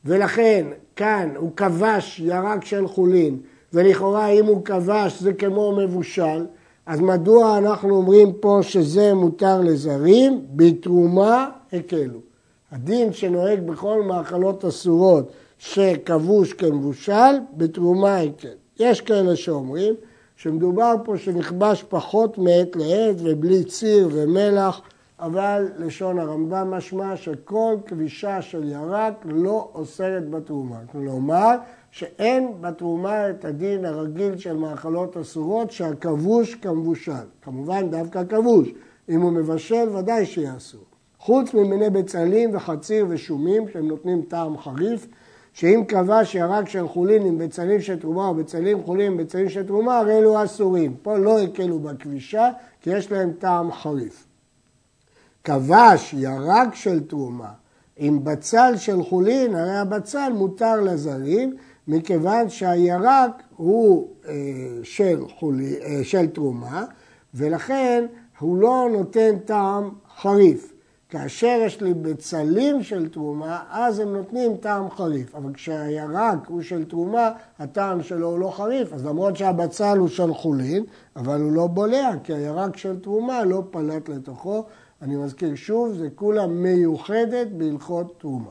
ולכן 0.05 0.67
כאן 0.97 1.29
הוא 1.37 1.51
כבש 1.57 2.21
ירק 2.25 2.65
של 2.65 2.89
חולין, 2.89 3.39
ולכאורה 3.73 4.29
אם 4.29 4.47
הוא 4.47 4.65
כבש 4.65 5.23
זה 5.23 5.33
כמו 5.33 5.77
מבושל, 5.77 6.47
אז 6.87 7.01
מדוע 7.01 7.59
אנחנו 7.59 7.97
אומרים 7.97 8.33
פה 8.41 8.59
שזה 8.63 9.15
מותר 9.15 9.61
לזרים? 9.61 10.47
בתרומה 10.51 11.51
הקלו. 11.73 12.19
הדין 12.73 13.13
שנוהג 13.13 13.61
בכל 13.61 14.03
מאכלות 14.03 14.65
אסורות 14.65 15.33
שכבוש 15.59 16.53
כמבושל, 16.53 17.37
בתרומה 17.57 18.17
הקל. 18.19 18.49
יש 18.81 19.01
כאלה 19.01 19.37
שאומרים 19.37 19.95
שמדובר 20.37 20.95
פה 21.05 21.17
שנכבש 21.17 21.85
פחות 21.89 22.39
מעת 22.39 22.77
לעת 22.77 23.17
ובלי 23.19 23.65
ציר 23.65 24.09
ומלח 24.13 24.81
אבל 25.21 25.69
לשון 25.79 26.19
הרמב"ם 26.19 26.71
משמע 26.71 27.17
שכל 27.17 27.77
כבישה 27.87 28.43
של 28.43 28.69
ירק 28.69 29.15
לא 29.25 29.69
אוסרת 29.75 30.31
בתרומה. 30.31 30.79
כלומר, 30.93 31.57
שאין 31.91 32.53
בתרומה 32.61 33.31
את 33.31 33.45
הדין 33.45 33.85
הרגיל 33.85 34.37
של 34.37 34.57
מאכלות 34.57 35.17
אסורות 35.17 35.71
שהכבוש 35.71 36.55
כמבושל. 36.55 37.13
כמובן 37.43 37.91
דווקא 37.91 38.23
כבוש. 38.29 38.69
אם 39.09 39.21
הוא 39.21 39.33
מבשל 39.33 39.89
ודאי 39.97 40.27
שיהיה 40.27 40.57
אסור. 40.57 40.85
חוץ 41.19 41.55
ממיני 41.55 41.91
בצלים 41.91 42.55
וחציר 42.55 43.07
ושומים 43.09 43.69
שהם 43.73 43.89
נותנים 43.89 44.23
טעם 44.23 44.59
חריף, 44.59 45.07
שאם 45.59 45.83
כבש 45.89 46.35
ירק 46.35 46.69
של 46.69 46.89
חולין 46.89 47.27
עם 47.27 47.39
בצלים 47.39 47.81
של 47.81 48.01
תרומה 48.01 48.29
או 48.29 48.35
בצלים 48.35 48.83
חולין 48.83 49.13
עם 49.13 49.17
בצלים 49.17 49.49
של 49.49 49.67
תרומה, 49.67 49.99
הרי 49.99 50.19
אלו 50.19 50.45
אסורים. 50.45 50.97
פה 51.03 51.17
לא 51.17 51.41
הקלו 51.41 51.79
בכבישה 51.79 52.51
כי 52.81 52.91
יש 52.91 53.13
להם 53.13 53.33
טעם 53.39 53.73
חריף. 53.73 54.27
כבש 55.45 56.15
ירק 56.19 56.75
של 56.75 57.01
תרומה 57.01 57.51
עם 57.97 58.25
בצל 58.25 58.73
של 58.77 59.03
חולין, 59.03 59.55
הרי 59.55 59.77
הבצל 59.77 60.33
מותר 60.33 60.81
לזרים, 60.81 61.57
מכיוון 61.89 62.49
שהירק 62.49 63.43
הוא 63.57 64.09
אה, 64.29 64.35
של, 64.83 65.21
חולי, 65.39 65.77
אה, 65.83 66.01
של 66.05 66.27
תרומה, 66.27 66.85
ולכן 67.35 68.07
הוא 68.39 68.59
לא 68.59 68.89
נותן 68.93 69.39
טעם 69.45 69.91
חריף. 70.21 70.78
כאשר 71.09 71.59
יש 71.67 71.81
לי 71.81 71.95
בצלים 71.95 72.83
של 72.83 73.09
תרומה, 73.09 73.63
אז 73.71 73.99
הם 73.99 74.13
נותנים 74.13 74.57
טעם 74.57 74.91
חריף. 74.91 75.35
אבל 75.35 75.53
כשהירק 75.53 76.47
הוא 76.47 76.63
של 76.63 76.85
תרומה, 76.85 77.31
הטעם 77.59 78.03
שלו 78.03 78.29
הוא 78.31 78.39
לא 78.39 78.51
חריף. 78.51 78.93
אז 78.93 79.07
למרות 79.07 79.37
שהבצל 79.37 79.99
הוא 79.99 80.09
של 80.09 80.35
חולין, 80.35 80.85
אבל 81.17 81.41
הוא 81.41 81.53
לא 81.53 81.67
בולע, 81.67 82.11
כי 82.25 82.35
הירק 82.35 82.77
של 82.77 83.01
תרומה 83.01 83.45
לא 83.45 83.63
פלט 83.71 84.09
לתוכו, 84.09 84.65
אני 85.03 85.17
מזכיר 85.17 85.55
שוב, 85.55 85.93
זה 85.93 86.09
כולה 86.15 86.47
מיוחדת 86.47 87.47
בהלכות 87.47 88.21
תרומה. 88.21 88.51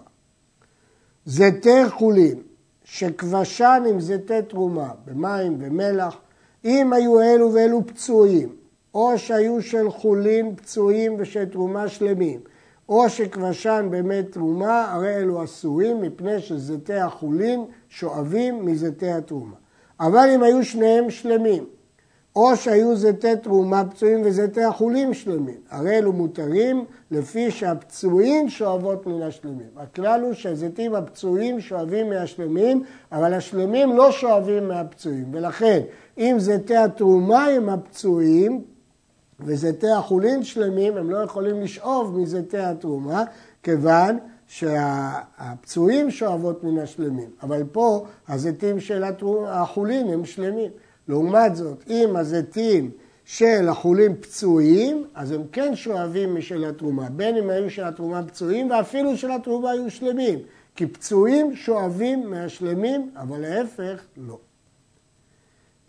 זיתי 1.25 1.89
חולין, 1.89 2.41
שכבשן 2.83 3.83
עם 3.89 3.99
זיתי 3.99 4.41
תרומה, 4.41 4.91
במים 5.05 5.57
ומלח, 5.59 6.17
אם 6.65 6.93
היו 6.93 7.21
אלו 7.21 7.53
ואלו 7.53 7.87
פצועים, 7.87 8.49
או 8.97 9.17
שהיו 9.17 9.61
של 9.61 9.89
חולין 9.89 10.55
פצועים 10.55 11.15
ושל 11.19 11.45
תרומה 11.45 11.87
שלמים, 11.87 12.39
או 12.89 13.09
שכבשן 13.09 13.87
באמת 13.91 14.31
תרומה, 14.31 14.91
הרי 14.91 15.15
אלו 15.15 15.43
אסורים 15.43 16.01
מפני 16.01 16.39
שזיתי 16.41 16.93
החולין 16.93 17.65
שואבים 17.89 18.65
מזיתי 18.65 19.11
התרומה. 19.11 19.55
אבל 19.99 20.29
אם 20.35 20.43
היו 20.43 20.63
שניהם 20.63 21.09
שלמים, 21.09 21.65
או 22.35 22.55
שהיו 22.55 22.95
זיתי 22.95 23.35
תרומה 23.35 23.83
פצועים 23.85 24.21
וזיתי 24.25 24.63
החולים 24.63 25.13
שלמים. 25.13 25.59
הרי 25.69 25.97
אלו 25.97 26.13
מותרים 26.13 26.85
לפי 27.11 27.51
שהפצועים 27.51 28.49
שואבות 28.49 29.07
מן 29.07 29.21
השלמים. 29.21 29.69
הכלל 29.77 30.21
הוא 30.21 30.33
שהזיתים 30.33 30.95
הפצועים 30.95 31.59
שואבים 31.59 32.09
מהשלמים, 32.09 32.83
אבל 33.11 33.33
השלמים 33.33 33.97
לא 33.97 34.11
שואבים 34.11 34.67
מהפצועים. 34.67 35.25
ולכן, 35.31 35.81
אם 36.17 36.35
זיתי 36.39 36.75
התרומה 36.75 37.45
הם 37.45 37.69
הפצועים 37.69 38.61
וזיתי 39.39 39.91
החולין 39.91 40.43
שלמים, 40.43 40.97
הם 40.97 41.09
לא 41.09 41.17
יכולים 41.17 41.61
לשאוב 41.61 42.19
מזיתי 42.19 42.57
התרומה, 42.57 43.23
כיוון 43.63 44.17
שהפצועים 44.47 46.11
שואבות 46.11 46.63
מן 46.63 46.79
השלמים. 46.79 47.29
אבל 47.43 47.63
פה 47.71 48.05
הזיתים 48.27 48.79
של 48.79 49.03
החולין 49.47 50.07
הם 50.07 50.25
שלמים. 50.25 50.71
לעומת 51.07 51.55
זאת, 51.55 51.83
אם 51.89 52.15
הזיתים 52.15 52.91
של 53.25 53.69
החולים 53.69 54.15
פצועים, 54.15 55.05
אז 55.15 55.31
הם 55.31 55.41
כן 55.51 55.75
שואבים 55.75 56.35
משל 56.35 56.65
התרומה, 56.65 57.09
בין 57.09 57.37
אם 57.37 57.49
היו 57.49 57.69
של 57.69 57.83
התרומה 57.83 58.23
פצועים 58.23 58.69
ואפילו 58.71 59.17
של 59.17 59.31
התרומה 59.31 59.71
היו 59.71 59.91
שלמים, 59.91 60.39
כי 60.75 60.87
פצועים 60.87 61.55
שואבים 61.55 62.29
מהשלמים, 62.29 63.11
אבל 63.15 63.39
להפך 63.39 64.03
לא. 64.17 64.37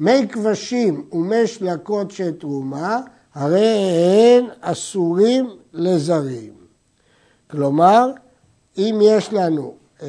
מי 0.00 0.28
כבשים 0.28 1.07
ומי 1.12 1.47
שלקות 1.47 2.11
של 2.11 2.33
תרומה, 2.33 3.00
הרי 3.38 3.66
הן 3.66 4.45
אסורים 4.61 5.50
לזרים. 5.73 6.52
כלומר, 7.50 8.11
אם 8.78 8.99
יש 9.02 9.33
לנו 9.33 9.75
אה, 10.02 10.09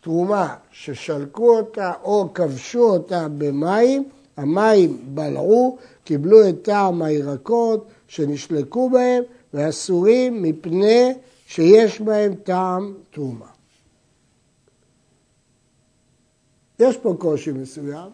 תרומה 0.00 0.56
ששלקו 0.70 1.56
אותה 1.56 1.92
או 2.02 2.28
כבשו 2.34 2.82
אותה 2.82 3.28
במים, 3.28 4.08
המים 4.36 4.98
בלעו, 5.14 5.78
קיבלו 6.04 6.48
את 6.48 6.62
טעם 6.62 7.02
הירקות 7.02 7.88
שנשלקו 8.08 8.90
בהם, 8.90 9.22
ואסורים 9.54 10.42
מפני 10.42 11.14
שיש 11.46 12.00
בהם 12.00 12.34
טעם 12.34 12.94
תרומה. 13.10 13.48
יש 16.78 16.96
פה 16.96 17.16
קושי 17.18 17.52
מסוים, 17.52 18.10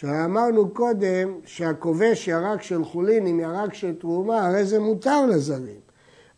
שאמרנו 0.00 0.70
קודם 0.70 1.34
שהכובש 1.44 2.28
ירק 2.28 2.62
של 2.62 2.84
חולין 2.84 3.26
עם 3.26 3.40
ירק 3.40 3.74
של 3.74 3.94
תרומה, 3.94 4.46
הרי 4.46 4.64
זה 4.64 4.80
מותר 4.80 5.26
לזרים. 5.26 5.80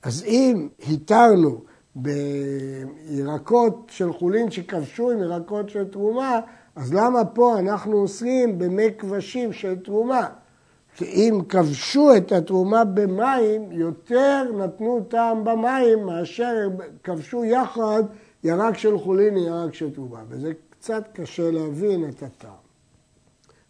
אז 0.03 0.25
אם 0.25 0.69
התרנו 0.93 1.61
בירקות 1.95 3.87
של 3.89 4.13
חולין 4.13 4.51
שכבשו 4.51 5.11
עם 5.11 5.19
ירקות 5.19 5.69
של 5.69 5.89
תרומה, 5.89 6.41
אז 6.77 6.95
למה 6.95 7.25
פה 7.25 7.59
אנחנו 7.59 7.97
אוסרים 7.97 8.59
במי 8.59 8.89
כבשים 8.99 9.53
של 9.53 9.77
תרומה? 9.79 10.29
כי 10.97 11.05
אם 11.05 11.41
כבשו 11.49 12.17
את 12.17 12.33
התרומה 12.33 12.85
במים, 12.85 13.73
יותר 13.73 14.43
נתנו 14.59 15.05
טעם 15.09 15.45
במים 15.45 16.07
מאשר 16.07 16.69
כבשו 17.05 17.45
יחד 17.45 18.03
ירק 18.45 18.79
של 18.79 18.99
חולין 18.99 19.37
וירק 19.37 19.75
של 19.75 19.95
תרומה. 19.95 20.21
וזה 20.29 20.53
קצת 20.71 21.05
קשה 21.13 21.51
להבין 21.51 22.09
את 22.09 22.23
הטעם. 22.23 22.60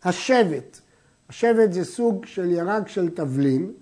השבט, 0.04 0.80
השבט 1.28 1.72
זה 1.72 1.84
סוג 1.84 2.26
של 2.26 2.50
ירק 2.50 2.88
של 2.88 3.08
תבלין, 3.08 3.72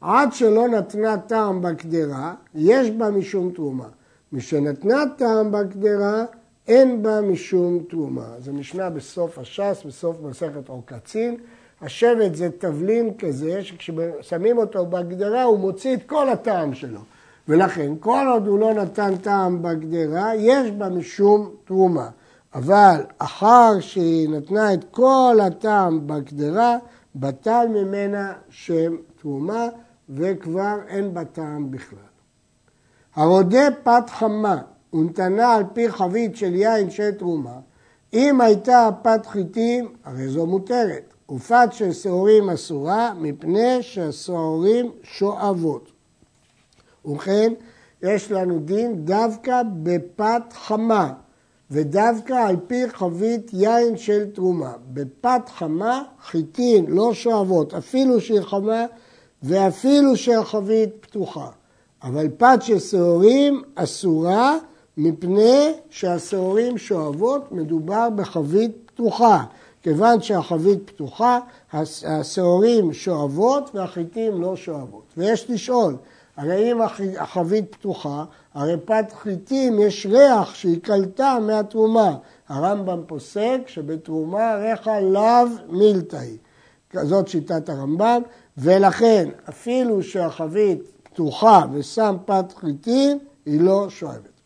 עד 0.00 0.32
שלא 0.32 0.68
נתנה 0.68 1.18
טעם 1.18 1.62
בקדרה, 1.62 2.34
יש 2.54 2.90
בה 2.90 3.10
משום 3.10 3.52
תרומה. 3.52 3.88
משנתנה 4.32 5.02
טעם 5.16 5.52
בקדרה, 5.52 6.24
אין 6.68 7.02
בה 7.02 7.20
משום 7.20 7.78
תרומה. 7.88 8.34
זו 8.38 8.52
משנה 8.52 8.90
בסוף 8.90 9.38
הש"ס, 9.38 9.82
בסוף 9.86 10.16
מסכת 10.22 10.68
עוקצין. 10.68 11.36
השבט 11.82 12.34
זה 12.34 12.48
תבלין 12.58 13.14
כזה, 13.18 13.64
שכששמים 13.64 14.58
אותו 14.58 14.86
בגדרה 14.86 15.42
הוא 15.42 15.58
מוציא 15.58 15.94
את 15.94 16.02
כל 16.06 16.28
הטעם 16.28 16.74
שלו. 16.74 17.00
ולכן, 17.48 17.92
כל 18.00 18.26
עוד 18.32 18.46
הוא 18.46 18.58
לא 18.58 18.74
נתן 18.74 19.16
טעם 19.16 19.62
בגדרה, 19.62 20.34
יש 20.36 20.70
בה 20.70 20.88
משום 20.88 21.50
תרומה. 21.64 22.08
אבל 22.54 23.04
אחר 23.18 23.80
שהיא 23.80 24.28
נתנה 24.28 24.74
את 24.74 24.84
כל 24.90 25.38
הטעם 25.42 26.06
בגדרה, 26.06 26.76
בטל 27.14 27.66
ממנה 27.68 28.32
שם 28.48 28.96
תרומה, 29.20 29.68
וכבר 30.08 30.76
אין 30.88 31.14
בה 31.14 31.24
טעם 31.24 31.70
בכלל. 31.70 31.98
הרודה 33.14 33.68
פת 33.82 34.10
חמה 34.10 34.62
ונתנה 34.92 35.54
על 35.54 35.64
פי 35.72 35.90
חבית 35.90 36.36
של 36.36 36.54
יין 36.54 36.90
של 36.90 37.10
תרומה, 37.10 37.58
אם 38.12 38.40
הייתה 38.40 38.88
פת 39.02 39.26
חיטים, 39.26 39.88
הרי 40.04 40.28
זו 40.28 40.46
מותרת. 40.46 41.14
ופת 41.30 41.68
של 41.72 41.92
שעורים 41.92 42.50
אסורה, 42.50 43.12
מפני 43.14 43.82
שהשעורים 43.82 44.90
שואבות. 45.02 45.92
ובכן, 47.04 47.52
יש 48.02 48.30
לנו 48.30 48.58
דין 48.58 49.04
דווקא 49.04 49.62
בפת 49.82 50.42
חמה, 50.52 51.12
ודווקא 51.70 52.32
על 52.32 52.56
פי 52.66 52.88
חבית 52.88 53.50
יין 53.52 53.96
של 53.96 54.26
תרומה. 54.34 54.72
בפת 54.92 55.48
חמה, 55.48 56.02
חיטין 56.22 56.86
לא 56.88 57.14
שואבות, 57.14 57.74
אפילו 57.74 58.20
שהיא 58.20 58.40
חמה 58.40 58.84
ואפילו 59.42 60.16
שהחבית 60.16 60.90
פתוחה. 61.00 61.48
אבל 62.02 62.26
פת 62.36 62.58
של 62.62 62.78
שעורים 62.78 63.62
אסורה 63.74 64.56
מפני 64.96 65.72
שהשעורים 65.90 66.78
שואבות, 66.78 67.52
מדובר 67.52 68.08
בחבית 68.16 68.70
פתוחה. 68.86 69.44
כיוון 69.82 70.22
שהחבית 70.22 70.90
פתוחה, 70.90 71.38
השעורים 72.04 72.92
שואבות 72.92 73.70
והחיטים 73.74 74.40
לא 74.42 74.56
שואבות. 74.56 75.02
ויש 75.16 75.50
לשאול, 75.50 75.96
הרי 76.36 76.72
אם 76.72 76.80
החבית 77.18 77.74
פתוחה, 77.74 78.24
הרי 78.54 78.76
פת 78.84 79.12
חיטים 79.12 79.80
יש 79.80 80.06
ריח 80.06 80.54
שהיא 80.54 80.80
קלטה 80.82 81.38
מהתרומה. 81.40 82.16
הרמב"ם 82.48 83.02
פוסק 83.06 83.60
שבתרומה 83.66 84.54
ריח 84.54 84.88
לאו 84.88 85.46
מילתאי. 85.68 86.36
זאת 86.92 87.28
שיטת 87.28 87.68
הרמב"ם, 87.68 88.22
ולכן 88.58 89.28
אפילו 89.48 90.02
שהחבית 90.02 90.82
פתוחה 91.02 91.64
ושם 91.72 92.16
פת 92.24 92.52
חיטים, 92.56 93.18
היא 93.46 93.60
לא 93.60 93.90
שואבת. 93.90 94.40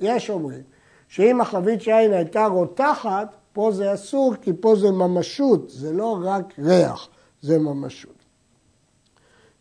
יש 0.00 0.30
אומרים 0.30 0.62
שאם 1.08 1.40
החבית 1.40 1.82
שיין 1.82 2.12
הייתה 2.12 2.46
רותחת, 2.46 3.36
פה 3.52 3.70
זה 3.72 3.94
אסור 3.94 4.34
כי 4.42 4.52
פה 4.60 4.76
זה 4.76 4.90
ממשות, 4.90 5.70
זה 5.70 5.92
לא 5.92 6.18
רק 6.22 6.54
ריח, 6.58 7.08
זה 7.42 7.58
ממשות. 7.58 8.16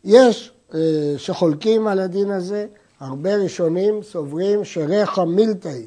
יש 0.04 0.55
שחולקים 1.18 1.88
על 1.88 2.00
הדין 2.00 2.32
הזה, 2.32 2.66
הרבה 3.00 3.36
ראשונים 3.36 4.04
סוברים 4.04 4.64
שריח 4.64 5.20
המילתאי, 5.20 5.86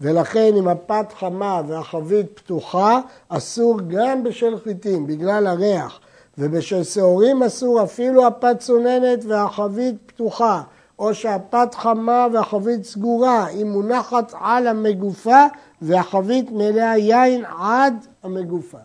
ולכן 0.00 0.52
אם 0.58 0.68
הפת 0.68 1.12
חמה 1.18 1.62
והחבית 1.68 2.26
פתוחה, 2.34 3.00
אסור 3.28 3.80
גם 3.88 4.24
בשל 4.24 4.58
חיטים, 4.58 5.06
בגלל 5.06 5.46
הריח. 5.46 6.00
ובשל 6.38 6.84
שעורים 6.84 7.42
אסור 7.42 7.82
אפילו 7.82 8.26
הפת 8.26 8.56
צוננת 8.58 9.24
והחבית 9.24 9.94
פתוחה, 10.06 10.62
או 10.98 11.14
שהפת 11.14 11.74
חמה 11.74 12.26
והחבית 12.32 12.84
סגורה, 12.84 13.46
היא 13.46 13.64
מונחת 13.64 14.32
על 14.40 14.66
המגופה 14.66 15.46
והחבית 15.82 16.50
מלאה 16.50 16.98
יין 16.98 17.44
עד 17.58 18.06
המגופה. 18.22 18.78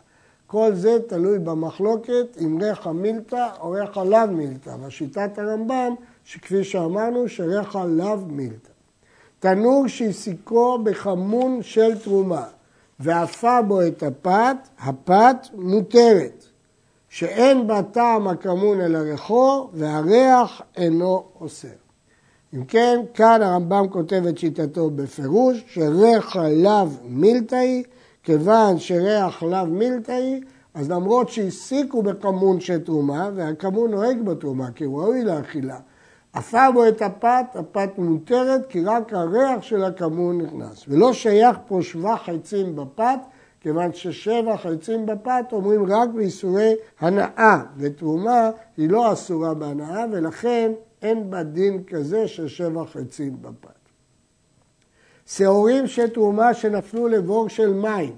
כל 0.53 0.75
זה 0.75 0.97
תלוי 1.07 1.39
במחלוקת 1.39 2.37
אם 2.41 2.57
ריח 2.61 2.87
המילתא 2.87 3.47
או 3.59 3.69
ריח 3.69 3.97
הלאו 3.97 4.27
מילתא. 4.27 4.75
ושיטת 4.81 5.37
הרמב"ם, 5.37 5.95
שכפי 6.23 6.63
שאמרנו, 6.63 7.29
שריח 7.29 7.75
הלאו 7.75 8.17
מילתא. 8.17 8.69
תנור 9.39 9.87
שהסיקו 9.87 10.77
בחמון 10.83 11.59
של 11.61 11.99
תרומה 11.99 12.43
ואפה 12.99 13.61
בו 13.61 13.81
את 13.81 14.03
הפת, 14.03 14.57
הפת 14.79 15.47
מותרת, 15.53 16.45
שאין 17.09 17.67
בה 17.67 17.83
טעם 17.83 18.27
הכמון 18.27 18.81
אל 18.81 18.95
הריחו 18.95 19.69
והריח 19.73 20.61
אינו 20.77 21.23
אוסר. 21.41 21.67
אם 22.53 22.65
כן, 22.65 22.99
כאן 23.13 23.41
הרמב"ם 23.41 23.87
כותב 23.89 24.23
את 24.29 24.37
שיטתו 24.37 24.89
בפירוש, 24.89 25.63
שריח 25.67 26.35
לאו 26.35 26.87
מילתאי, 27.03 27.83
כיוון 28.23 28.79
שריח 28.79 29.43
לאו 29.43 29.65
מילתאי, 29.65 30.41
אז 30.73 30.91
למרות 30.91 31.29
שהסיקו 31.29 32.01
בכמון 32.01 32.59
של 32.59 32.79
תרומה, 32.79 33.29
והכמון 33.36 33.91
נוהג 33.91 34.21
בתרומה, 34.21 34.71
כי 34.71 34.83
הוא 34.83 35.01
ראוי 35.01 35.23
לאכילה, 35.23 35.79
עפה 36.33 36.71
בו 36.73 36.88
את 36.88 37.01
הפת, 37.01 37.45
הפת 37.55 37.89
מותרת, 37.97 38.65
כי 38.69 38.83
רק 38.83 39.13
הריח 39.13 39.62
של 39.62 39.83
הכמון 39.83 40.41
נכנס. 40.41 40.86
ולא 40.88 41.13
שייך 41.13 41.57
פה 41.67 41.79
שבח 41.81 42.29
עצים 42.29 42.75
בפת, 42.75 43.19
כיוון 43.62 43.93
ששבח 43.93 44.65
עצים 44.65 45.05
בפת 45.05 45.45
אומרים 45.51 45.86
רק 45.86 46.09
באיסורי 46.09 46.73
הנאה, 46.99 47.63
ותרומה 47.77 48.49
היא 48.77 48.89
לא 48.89 49.13
אסורה 49.13 49.53
בהנאה, 49.53 50.05
ולכן 50.12 50.71
אין 51.01 51.29
בה 51.29 51.43
דין 51.43 51.83
כזה 51.88 52.27
של 52.27 52.47
שבח 52.47 52.97
עצים 52.97 53.38
בפת. 53.41 53.72
שעורים 55.25 55.88
של 55.88 56.07
תרומה 56.07 56.53
שנפלו 56.53 57.07
לבור 57.07 57.49
של 57.49 57.73
מים, 57.73 58.15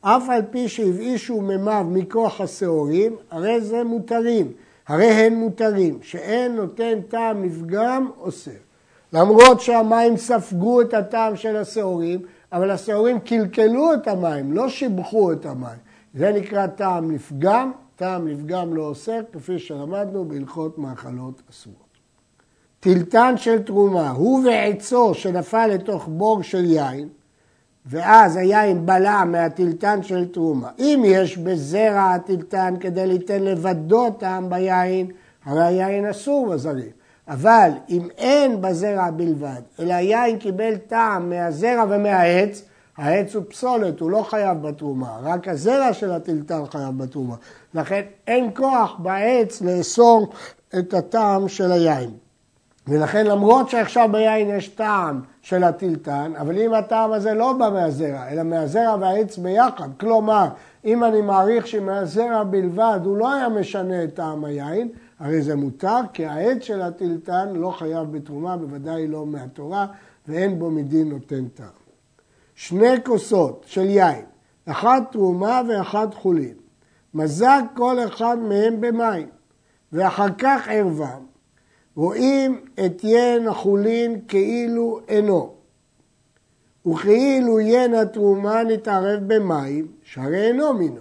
אף 0.00 0.28
על 0.28 0.42
פי 0.50 0.68
שהבאישו 0.68 1.40
מימיו 1.40 1.86
מכוח 1.90 2.40
השעורים, 2.40 3.16
הרי 3.30 3.60
זה 3.60 3.84
מותרים, 3.84 4.52
הרי 4.86 5.06
הן 5.06 5.34
מותרים, 5.34 5.98
שאין 6.02 6.56
נותן 6.56 7.00
טעם 7.08 7.44
לפגם 7.44 8.10
אוסר. 8.20 8.50
למרות 9.12 9.60
שהמים 9.60 10.16
ספגו 10.16 10.80
את 10.80 10.94
הטעם 10.94 11.36
של 11.36 11.56
השעורים, 11.56 12.20
אבל 12.52 12.70
השעורים 12.70 13.20
קלקלו 13.20 13.94
את 13.94 14.08
המים, 14.08 14.52
לא 14.52 14.68
שיבחו 14.68 15.32
את 15.32 15.46
המים. 15.46 15.78
זה 16.14 16.32
נקרא 16.32 16.66
טעם 16.66 17.10
לפגם, 17.10 17.72
טעם 17.96 18.28
לפגם 18.28 18.74
לא 18.74 18.82
אוסר, 18.82 19.20
כפי 19.32 19.58
שלמדנו 19.58 20.24
בהלכות 20.24 20.78
מאכלות 20.78 21.42
אסורות. 21.50 21.87
טילטן 22.80 23.36
של 23.36 23.62
תרומה, 23.62 24.10
הוא 24.10 24.44
ועצו 24.46 25.14
שנפל 25.14 25.66
לתוך 25.66 26.08
בור 26.08 26.42
של 26.42 26.64
יין, 26.64 27.08
ואז 27.86 28.36
היין 28.36 28.86
בלע 28.86 29.24
מהטילטן 29.24 30.02
של 30.02 30.28
תרומה. 30.32 30.68
אם 30.78 31.02
יש 31.06 31.38
בזרע 31.38 32.14
הטילטן 32.14 32.74
כדי 32.80 33.06
ליתן 33.06 33.42
לבדו 33.42 34.10
טעם 34.10 34.50
ביין, 34.50 35.10
הרי 35.44 35.64
היין 35.64 36.06
אסור 36.06 36.46
בזרים. 36.46 36.90
אבל 37.28 37.70
אם 37.88 38.08
אין 38.18 38.60
בזרע 38.60 39.10
בלבד, 39.10 39.60
אלא 39.80 39.94
היין 39.94 40.38
קיבל 40.38 40.76
טעם 40.76 41.30
מהזרע 41.30 41.84
ומהעץ, 41.88 42.62
העץ 42.96 43.34
הוא 43.34 43.44
פסולת, 43.48 44.00
הוא 44.00 44.10
לא 44.10 44.22
חייב 44.22 44.62
בתרומה, 44.62 45.18
רק 45.22 45.48
הזרע 45.48 45.92
של 45.92 46.12
הטילטן 46.12 46.66
חייב 46.66 46.98
בתרומה. 46.98 47.34
לכן 47.74 48.02
אין 48.26 48.50
כוח 48.54 48.96
בעץ 48.98 49.60
לאסור 49.60 50.28
את 50.78 50.94
הטעם 50.94 51.48
של 51.48 51.72
היין. 51.72 52.10
ולכן 52.88 53.26
למרות 53.26 53.70
שעכשיו 53.70 54.08
ביין 54.12 54.48
יש 54.50 54.68
טעם 54.68 55.20
של 55.42 55.64
הטילטן, 55.64 56.32
אבל 56.40 56.58
אם 56.58 56.74
הטעם 56.74 57.12
הזה 57.12 57.34
לא 57.34 57.52
בא 57.52 57.70
מהזרע, 57.72 58.28
אלא 58.28 58.42
מהזרע 58.42 58.96
והעץ 59.00 59.38
ביחד, 59.38 59.88
כלומר, 60.00 60.48
אם 60.84 61.04
אני 61.04 61.20
מעריך 61.20 61.66
שמהזרע 61.66 62.44
בלבד 62.44 63.00
הוא 63.04 63.16
לא 63.16 63.32
היה 63.32 63.48
משנה 63.48 64.04
את 64.04 64.14
טעם 64.14 64.44
היין, 64.44 64.88
הרי 65.18 65.42
זה 65.42 65.56
מותר, 65.56 66.00
כי 66.12 66.26
העץ 66.26 66.62
של 66.62 66.82
הטילטן 66.82 67.48
לא 67.54 67.70
חייב 67.70 68.12
בתרומה, 68.12 68.56
בוודאי 68.56 69.08
לא 69.08 69.26
מהתורה, 69.26 69.86
ואין 70.28 70.58
בו 70.58 70.70
מדין 70.70 71.08
נותן 71.08 71.48
טעם. 71.48 71.66
שני 72.54 73.04
כוסות 73.04 73.64
של 73.66 73.84
יין, 73.84 74.24
אחת 74.66 75.02
תרומה 75.12 75.62
ואחת 75.68 76.14
חולין. 76.14 76.54
מזג 77.14 77.62
כל 77.74 77.96
אחד 78.04 78.36
מהם 78.38 78.80
במים, 78.80 79.28
ואחר 79.92 80.28
כך 80.38 80.68
ערבם, 80.70 81.22
רואים 81.98 82.60
את 82.86 83.04
ין 83.04 83.48
החולין 83.48 84.20
כאילו 84.28 85.00
אינו, 85.08 85.52
וכאילו 86.86 87.60
ין 87.60 87.94
התרומה 87.94 88.62
נתערב 88.62 89.20
במים, 89.26 89.86
שהרי 90.02 90.46
אינו 90.46 90.74
מינו. 90.74 91.00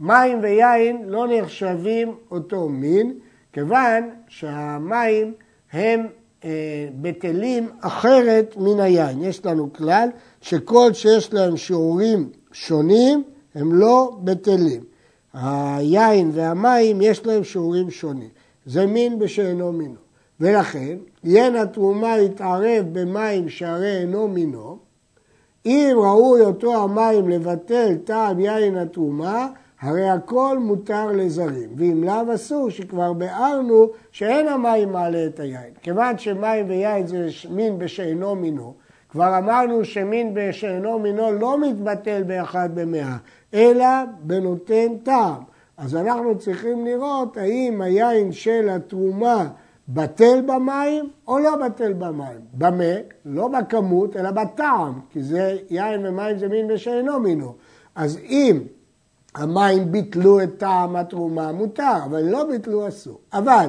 מים 0.00 0.38
ויין 0.42 1.02
לא 1.06 1.26
נחשבים 1.30 2.14
אותו 2.30 2.68
מין, 2.68 3.14
כיוון 3.52 4.10
שהמים 4.28 5.34
הם 5.72 6.06
אה, 6.44 6.88
בטלים 7.00 7.68
אחרת 7.80 8.54
מן 8.56 8.80
היין. 8.80 9.22
יש 9.22 9.46
לנו 9.46 9.72
כלל 9.72 10.08
שכל 10.40 10.92
שיש 10.92 11.34
להם 11.34 11.56
שיעורים 11.56 12.30
שונים 12.52 13.22
הם 13.54 13.74
לא 13.74 14.16
בטלים. 14.24 14.84
היין 15.34 16.30
והמים 16.34 17.02
יש 17.02 17.26
להם 17.26 17.44
שיעורים 17.44 17.90
שונים. 17.90 18.28
זה 18.66 18.86
מין 18.86 19.18
בשאינו 19.18 19.72
מינו. 19.72 20.03
ולכן, 20.40 20.96
ין 21.24 21.56
התרומה 21.56 22.18
יתערב 22.18 22.84
במים 22.92 23.48
שהרי 23.48 23.96
אינו 23.96 24.28
מינו, 24.28 24.78
אם 25.66 25.96
ראוי 25.96 26.40
אותו 26.40 26.82
המים 26.82 27.28
לבטל 27.28 27.94
טעם 28.04 28.40
יין 28.40 28.76
התרומה, 28.76 29.48
הרי 29.80 30.08
הכל 30.08 30.58
מותר 30.60 31.06
לזרים, 31.12 31.70
ואם 31.76 32.04
לאו 32.04 32.34
אסור 32.34 32.70
שכבר 32.70 33.12
ביארנו 33.12 33.88
שאין 34.12 34.48
המים 34.48 34.92
מעלה 34.92 35.26
את 35.26 35.40
היין. 35.40 35.72
כיוון 35.82 36.18
שמים 36.18 36.68
ויין 36.68 37.06
זה 37.06 37.28
מין 37.50 37.78
בשאינו 37.78 38.34
מינו, 38.34 38.74
כבר 39.08 39.38
אמרנו 39.38 39.84
שמין 39.84 40.30
בשאינו 40.34 40.98
מינו 40.98 41.32
לא 41.32 41.60
מתבטל 41.60 42.22
באחד 42.22 42.68
במאה, 42.74 43.16
אלא 43.54 43.86
בנותן 44.20 44.96
טעם. 45.02 45.42
אז 45.76 45.96
אנחנו 45.96 46.38
צריכים 46.38 46.84
לראות 46.84 47.36
האם 47.36 47.80
היין 47.80 48.32
של 48.32 48.68
התרומה 48.68 49.48
בטל 49.88 50.40
במים 50.46 51.10
או 51.28 51.38
לא 51.38 51.56
בטל 51.56 51.92
במים. 51.92 52.40
במה? 52.52 52.94
לא 53.24 53.48
בכמות, 53.48 54.16
אלא 54.16 54.30
בטעם, 54.30 55.00
כי 55.10 55.22
זה 55.22 55.56
יין 55.70 56.06
ומים 56.06 56.38
זה 56.38 56.48
מין 56.48 56.70
ושאינו 56.70 57.20
מינו. 57.20 57.54
אז 57.94 58.18
אם 58.18 58.60
המים 59.34 59.92
ביטלו 59.92 60.42
את 60.42 60.58
טעם 60.58 60.96
התרומה, 60.96 61.52
מותר, 61.52 61.96
אבל 62.04 62.22
לא 62.22 62.44
ביטלו 62.44 62.88
אסור. 62.88 63.18
אבל 63.32 63.66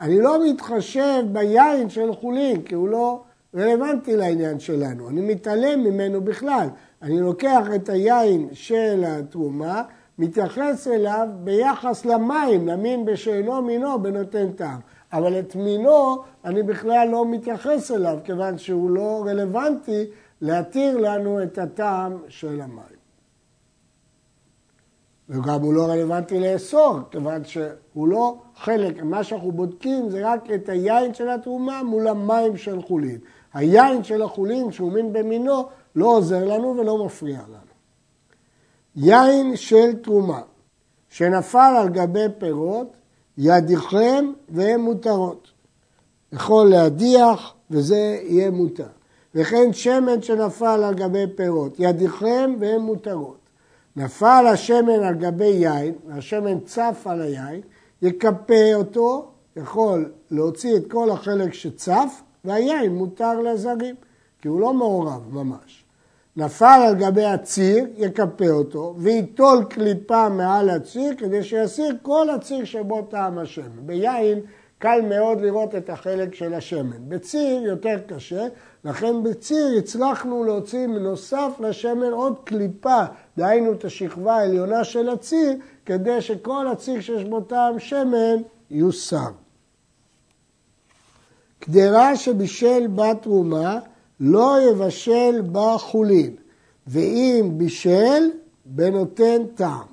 אני 0.00 0.20
לא 0.20 0.46
מתחשב 0.46 1.22
ביין 1.32 1.88
של 1.88 2.14
חולין, 2.14 2.62
כי 2.62 2.74
הוא 2.74 2.88
לא 2.88 3.22
רלוונטי 3.56 4.16
לעניין 4.16 4.60
שלנו. 4.60 5.08
אני 5.08 5.20
מתעלם 5.20 5.84
ממנו 5.84 6.20
בכלל. 6.20 6.68
אני 7.02 7.20
לוקח 7.20 7.66
את 7.74 7.88
היין 7.88 8.48
של 8.52 9.04
התרומה, 9.06 9.82
מתייחס 10.18 10.88
אליו 10.88 11.28
ביחס 11.44 12.04
למים, 12.04 12.68
למין 12.68 13.04
בשאינו 13.04 13.62
מינו 13.62 14.02
בנותן 14.02 14.52
טעם. 14.52 14.80
אבל 15.12 15.38
את 15.38 15.56
מינו 15.56 16.22
אני 16.44 16.62
בכלל 16.62 17.08
לא 17.08 17.26
מתייחס 17.26 17.90
אליו, 17.90 18.18
כיוון 18.24 18.58
שהוא 18.58 18.90
לא 18.90 19.24
רלוונטי 19.26 20.04
להתיר 20.40 20.98
לנו 20.98 21.42
את 21.42 21.58
הטעם 21.58 22.18
של 22.28 22.60
המים. 22.60 23.02
וגם 25.28 25.60
הוא 25.60 25.74
לא 25.74 25.86
רלוונטי 25.86 26.40
לאסור, 26.40 26.98
כיוון 27.10 27.44
שהוא 27.44 28.08
לא 28.08 28.36
חלק, 28.56 29.02
מה 29.02 29.24
שאנחנו 29.24 29.52
בודקים 29.52 30.10
זה 30.10 30.28
רק 30.28 30.50
את 30.50 30.68
היין 30.68 31.14
של 31.14 31.28
התרומה 31.28 31.82
מול 31.82 32.08
המים 32.08 32.56
של 32.56 32.82
חולין. 32.82 33.18
היין 33.54 34.04
של 34.04 34.22
החולין, 34.22 34.72
שהוא 34.72 34.92
מין 34.92 35.12
במינו, 35.12 35.68
לא 35.96 36.06
עוזר 36.06 36.44
לנו 36.44 36.76
ולא 36.76 37.04
מפריע 37.04 37.40
לנו. 37.48 37.72
יין 38.96 39.56
של 39.56 40.02
תרומה 40.02 40.40
שנפל 41.08 41.74
על 41.80 41.88
גבי 41.88 42.26
פירות, 42.38 42.96
ידיכם 43.38 44.32
והן 44.48 44.80
מותרות. 44.80 45.48
יכול 46.32 46.70
להדיח 46.70 47.54
וזה 47.70 48.18
יהיה 48.22 48.50
מותר. 48.50 48.86
וכן 49.34 49.72
שמן 49.72 50.22
שנפל 50.22 50.84
על 50.84 50.94
גבי 50.94 51.24
פירות, 51.36 51.74
ידיכם 51.78 52.54
והן 52.60 52.80
מותרות. 52.80 53.38
נפל 53.96 54.44
השמן 54.52 55.02
על 55.02 55.14
גבי 55.14 55.44
יין, 55.44 55.94
והשמן 56.06 56.60
צף 56.60 57.02
על 57.04 57.22
היין, 57.22 57.60
יקפה 58.02 58.74
אותו, 58.74 59.28
יכול 59.56 60.12
להוציא 60.30 60.76
את 60.76 60.90
כל 60.90 61.10
החלק 61.10 61.54
שצף, 61.54 62.22
והיין 62.44 62.94
מותר 62.94 63.40
לזרים, 63.40 63.94
כי 64.40 64.48
הוא 64.48 64.60
לא 64.60 64.74
מעורב 64.74 65.34
ממש. 65.34 65.81
נפל 66.36 66.80
על 66.88 66.94
גבי 66.94 67.24
הציר, 67.24 67.86
יקפה 67.96 68.48
אותו, 68.48 68.94
וייטול 68.98 69.64
קליפה 69.64 70.28
מעל 70.28 70.70
הציר 70.70 71.14
כדי 71.18 71.42
שיסיר 71.42 71.94
כל 72.02 72.30
הציר 72.30 72.64
שבו 72.64 73.02
טעם 73.02 73.38
השמן. 73.38 73.86
ביין 73.86 74.40
קל 74.78 75.00
מאוד 75.08 75.40
לראות 75.40 75.74
את 75.74 75.90
החלק 75.90 76.34
של 76.34 76.54
השמן. 76.54 77.08
בציר 77.08 77.62
יותר 77.62 77.98
קשה, 78.06 78.46
לכן 78.84 79.22
בציר 79.22 79.78
הצלחנו 79.78 80.44
להוציא 80.44 80.86
נוסף 80.86 81.52
לשמן 81.60 82.12
עוד 82.12 82.34
קליפה, 82.44 83.02
דהיינו 83.36 83.72
את 83.72 83.84
השכבה 83.84 84.36
העליונה 84.36 84.84
של 84.84 85.08
הציר, 85.08 85.52
כדי 85.86 86.20
שכל 86.20 86.66
הציר 86.68 87.00
שיש 87.00 87.24
בו 87.24 87.40
טעם 87.40 87.78
שמן 87.78 88.36
יוסר. 88.70 89.30
קדרה 91.58 92.16
שבישל 92.16 92.86
בת 92.94 93.22
תרומה 93.22 93.78
לא 94.24 94.56
יבשל 94.70 95.42
בה 95.52 95.76
חולין, 95.78 96.36
ואם 96.86 97.50
בישל, 97.52 98.30
בנותן 98.64 99.46
טעם. 99.54 99.86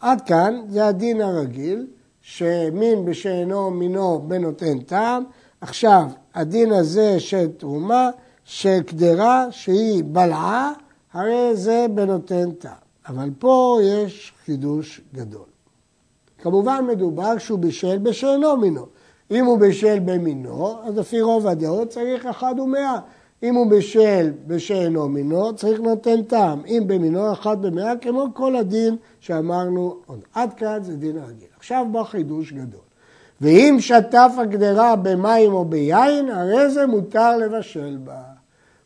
עד 0.00 0.20
כאן 0.20 0.60
זה 0.68 0.86
הדין 0.86 1.20
הרגיל, 1.20 1.86
שמין 2.20 3.04
בשאינו 3.04 3.70
מינו 3.70 4.24
בנותן 4.28 4.78
טעם. 4.78 5.24
עכשיו, 5.60 6.04
הדין 6.34 6.72
הזה 6.72 7.20
של 7.20 7.48
תרומה, 7.56 8.10
של 8.44 8.82
קדרה 8.82 9.46
שהיא 9.50 10.04
בלעה, 10.06 10.72
הרי 11.12 11.56
זה 11.56 11.86
בנותן 11.94 12.50
טעם. 12.50 12.72
אבל 13.08 13.30
פה 13.38 13.78
יש 13.82 14.32
חידוש 14.44 15.00
גדול. 15.14 15.46
כמובן 16.38 16.84
מדובר 16.88 17.38
שהוא 17.38 17.58
בישל 17.58 17.98
בשאינו 17.98 18.56
מינו. 18.56 18.86
אם 19.32 19.44
הוא 19.44 19.58
בשל 19.58 19.98
במינו, 19.98 20.74
אז 20.84 20.98
לפי 20.98 21.20
רוב 21.20 21.46
הדעות 21.46 21.88
צריך 21.88 22.26
אחד 22.26 22.54
ומאה. 22.60 22.98
אם 23.42 23.54
הוא 23.54 23.70
בשל 23.70 24.30
בשאינו 24.46 25.08
מינו, 25.08 25.56
צריך 25.56 25.80
נותן 25.80 26.22
טעם. 26.22 26.62
אם 26.66 26.82
במינו, 26.86 27.32
אחד 27.32 27.62
במאה, 27.62 27.92
כמו 28.00 28.26
כל 28.34 28.56
הדין 28.56 28.96
שאמרנו 29.20 29.96
עוד. 30.06 30.20
עד 30.34 30.54
כאן 30.54 30.78
זה 30.82 30.96
דין 30.96 31.18
הרגיל. 31.18 31.48
עכשיו 31.56 31.86
בא 31.92 32.02
חידוש 32.02 32.52
גדול. 32.52 32.80
ואם 33.40 33.76
שטף 33.80 34.32
הגדרה 34.38 34.96
במים 34.96 35.52
או 35.52 35.64
ביין, 35.64 36.30
הרי 36.30 36.70
זה 36.70 36.86
מותר 36.86 37.36
לבשל 37.36 37.96
בה. 38.04 38.22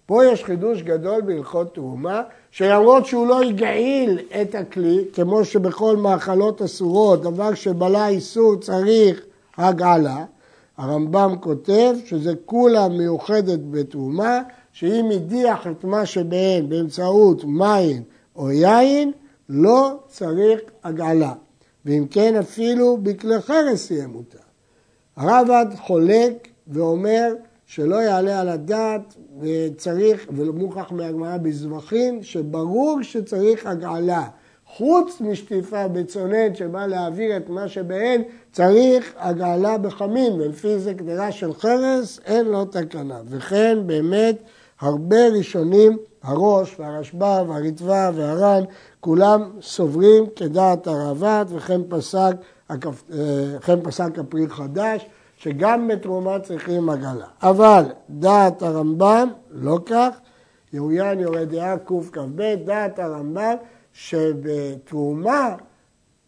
פה 0.06 0.26
יש 0.26 0.44
חידוש 0.44 0.82
גדול 0.82 1.20
בהלכות 1.20 1.74
תרומה, 1.74 2.22
שלמרות 2.50 3.06
שהוא 3.06 3.26
לא 3.26 3.42
הגעיל 3.42 4.18
את 4.40 4.54
הכלי, 4.54 5.04
כמו 5.12 5.44
שבכל 5.44 5.96
מאכלות 5.96 6.62
אסורות, 6.62 7.22
דבר 7.22 7.54
שבלה 7.54 8.08
איסור 8.08 8.56
צריך 8.56 9.22
הגעלה, 9.56 10.24
הרמב"ם 10.76 11.34
כותב 11.40 11.94
שזה 12.04 12.32
כולה 12.44 12.88
מיוחדת 12.88 13.58
בתרומה, 13.70 14.40
שאם 14.72 15.10
הדיח 15.14 15.66
את 15.66 15.84
מה 15.84 16.06
שבהן 16.06 16.68
באמצעות 16.68 17.44
מים 17.44 18.02
או 18.36 18.50
יין, 18.50 19.12
לא 19.48 19.98
צריך 20.08 20.60
הגעלה. 20.84 21.32
ואם 21.84 22.06
כן 22.10 22.36
אפילו 22.36 22.96
בכלי 23.02 23.40
חרס 23.40 23.90
יהיה 23.90 24.06
מותר. 24.06 24.38
הרב"ד 25.16 25.66
חולק 25.78 26.48
ואומר 26.68 27.34
שלא 27.66 27.96
יעלה 27.96 28.40
על 28.40 28.48
הדעת 28.48 29.16
וצריך, 29.40 30.26
ומוכח 30.36 30.92
מהגמרא 30.92 31.36
בזבחים, 31.36 32.22
שברור 32.22 33.02
שצריך 33.02 33.66
הגעלה. 33.66 34.28
חוץ 34.76 35.20
משטיפה 35.20 35.88
בצונן 35.88 36.54
שבא 36.54 36.86
להעביר 36.86 37.36
את 37.36 37.48
מה 37.48 37.68
שבהן, 37.68 38.22
צריך 38.52 39.12
הגעלה 39.18 39.78
בחמין, 39.78 40.32
ולפי 40.32 40.78
זה 40.78 40.94
קדרה 40.94 41.32
של 41.32 41.52
חרס, 41.54 42.20
אין 42.26 42.46
לו 42.46 42.64
תקנה. 42.64 43.20
וכן 43.28 43.78
באמת 43.86 44.36
הרבה 44.80 45.28
ראשונים, 45.28 45.98
הראש 46.22 46.76
והרשב"א 46.80 47.42
והרטב"א 47.48 48.10
והר"ן, 48.14 48.64
כולם 49.00 49.50
סוברים 49.62 50.24
כדעת 50.36 50.86
הרעב"ד, 50.86 51.46
וכן 51.48 51.80
פסק, 51.88 52.36
וכן 52.70 53.80
פסק 53.82 54.18
הפרי 54.18 54.48
חדש, 54.48 55.06
שגם 55.36 55.88
בתרומה 55.88 56.38
צריכים 56.38 56.90
עגלה. 56.90 57.26
אבל 57.42 57.84
דעת 58.10 58.62
הרמב"ם 58.62 59.28
לא 59.50 59.78
כך, 59.86 60.08
יאוין 60.72 61.20
יורה 61.20 61.44
דעה 61.44 61.78
קכ"ב, 61.78 62.54
דעת 62.64 62.98
הרמב"ם 62.98 63.54
שבתרומה 63.96 65.54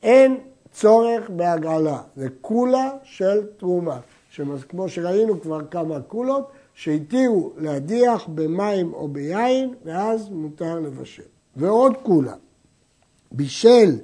אין 0.02 0.36
צורך 0.72 1.30
בהגעלה, 1.30 2.02
זה 2.16 2.28
קולה 2.40 2.90
של 3.02 3.46
תרומה. 3.56 4.00
כמו 4.68 4.88
שראינו 4.88 5.40
כבר 5.40 5.66
כמה 5.70 6.00
קולות, 6.00 6.50
שהתירו 6.74 7.52
להדיח 7.56 8.26
במים 8.34 8.94
או 8.94 9.08
ביין, 9.08 9.74
ואז 9.84 10.28
מותר 10.28 10.80
לבשל. 10.80 11.22
ועוד 11.56 11.96
קולה, 12.02 12.34
בישל 13.32 13.98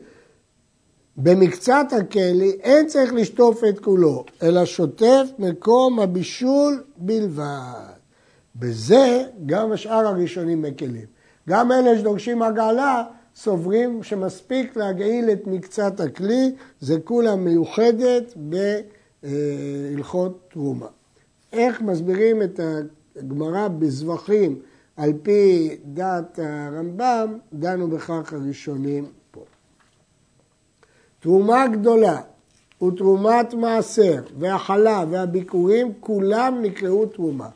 במקצת 1.16 1.86
הכלי 1.98 2.50
אין 2.50 2.86
צריך 2.86 3.14
לשטוף 3.14 3.64
את 3.68 3.78
כולו, 3.78 4.24
אלא 4.42 4.64
שוטף 4.64 5.26
מקום 5.38 6.00
הבישול 6.00 6.84
בלבד. 6.96 7.94
בזה 8.56 9.24
גם 9.46 9.72
השאר 9.72 10.06
הראשונים 10.06 10.62
מקלים. 10.62 11.06
גם 11.48 11.72
אלה 11.72 11.98
שדורשים 11.98 12.42
הגעלה 12.42 13.04
סוברים 13.36 14.02
שמספיק 14.02 14.76
להגעיל 14.76 15.30
את 15.30 15.46
מקצת 15.46 16.00
הכלי, 16.00 16.52
זה 16.80 17.00
כולה 17.04 17.36
מיוחדת 17.36 18.34
בהלכות 19.22 20.38
תרומה. 20.52 20.86
איך 21.52 21.82
מסבירים 21.82 22.42
את 22.42 22.60
הגמרא 23.16 23.68
בזבחים 23.68 24.58
על 24.96 25.12
פי 25.22 25.76
דעת 25.84 26.38
הרמב"ם, 26.38 27.38
דנו 27.52 27.88
בכך 27.88 28.32
הראשונים 28.32 29.06
פה. 29.30 29.44
תרומה 31.20 31.66
גדולה 31.68 32.20
ותרומת 32.82 33.54
מעשר 33.54 34.22
והחלה 34.38 35.04
והביקורים, 35.10 35.92
כולם 36.00 36.58
נקראו 36.62 37.06
תרומה. 37.06 37.48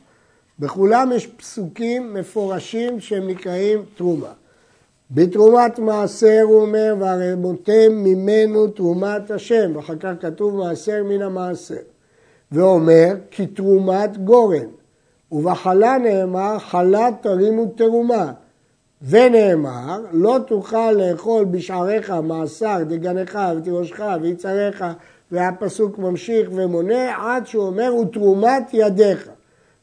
בכולם 0.59 1.11
יש 1.15 1.27
פסוקים 1.27 2.13
מפורשים 2.13 2.99
שהם 2.99 3.27
נקראים 3.27 3.85
תרומה. 3.95 4.33
בתרומת 5.11 5.79
מעשר 5.79 6.41
הוא 6.43 6.61
אומר, 6.61 6.95
והרמותם 6.99 7.91
ממנו 7.91 8.67
תרומת 8.67 9.31
השם, 9.31 9.71
ואחר 9.75 9.95
כך 9.99 10.11
כתוב 10.19 10.55
מעשר 10.55 11.03
מן 11.03 11.21
המעשר. 11.21 11.75
ואומר, 12.51 13.13
כי 13.31 13.47
תרומת 13.47 14.17
גורן. 14.17 14.67
ובחלה 15.31 15.97
נאמר, 15.97 16.59
חלה 16.59 17.09
תרימו 17.21 17.65
תרומה. 17.65 18.31
ונאמר, 19.01 20.01
לא 20.11 20.37
תוכל 20.47 20.91
לאכול 20.91 21.45
בשעריך 21.45 22.11
מעשר 22.11 22.77
דגנך 22.87 23.39
ותירושך 23.57 24.01
ויצריך, 24.21 24.85
והפסוק 25.31 25.97
ממשיך 25.97 26.49
ומונה 26.53 27.15
עד 27.17 27.47
שהוא 27.47 27.63
אומר, 27.63 27.95
ותרומת 27.95 28.63
ידיך. 28.73 29.29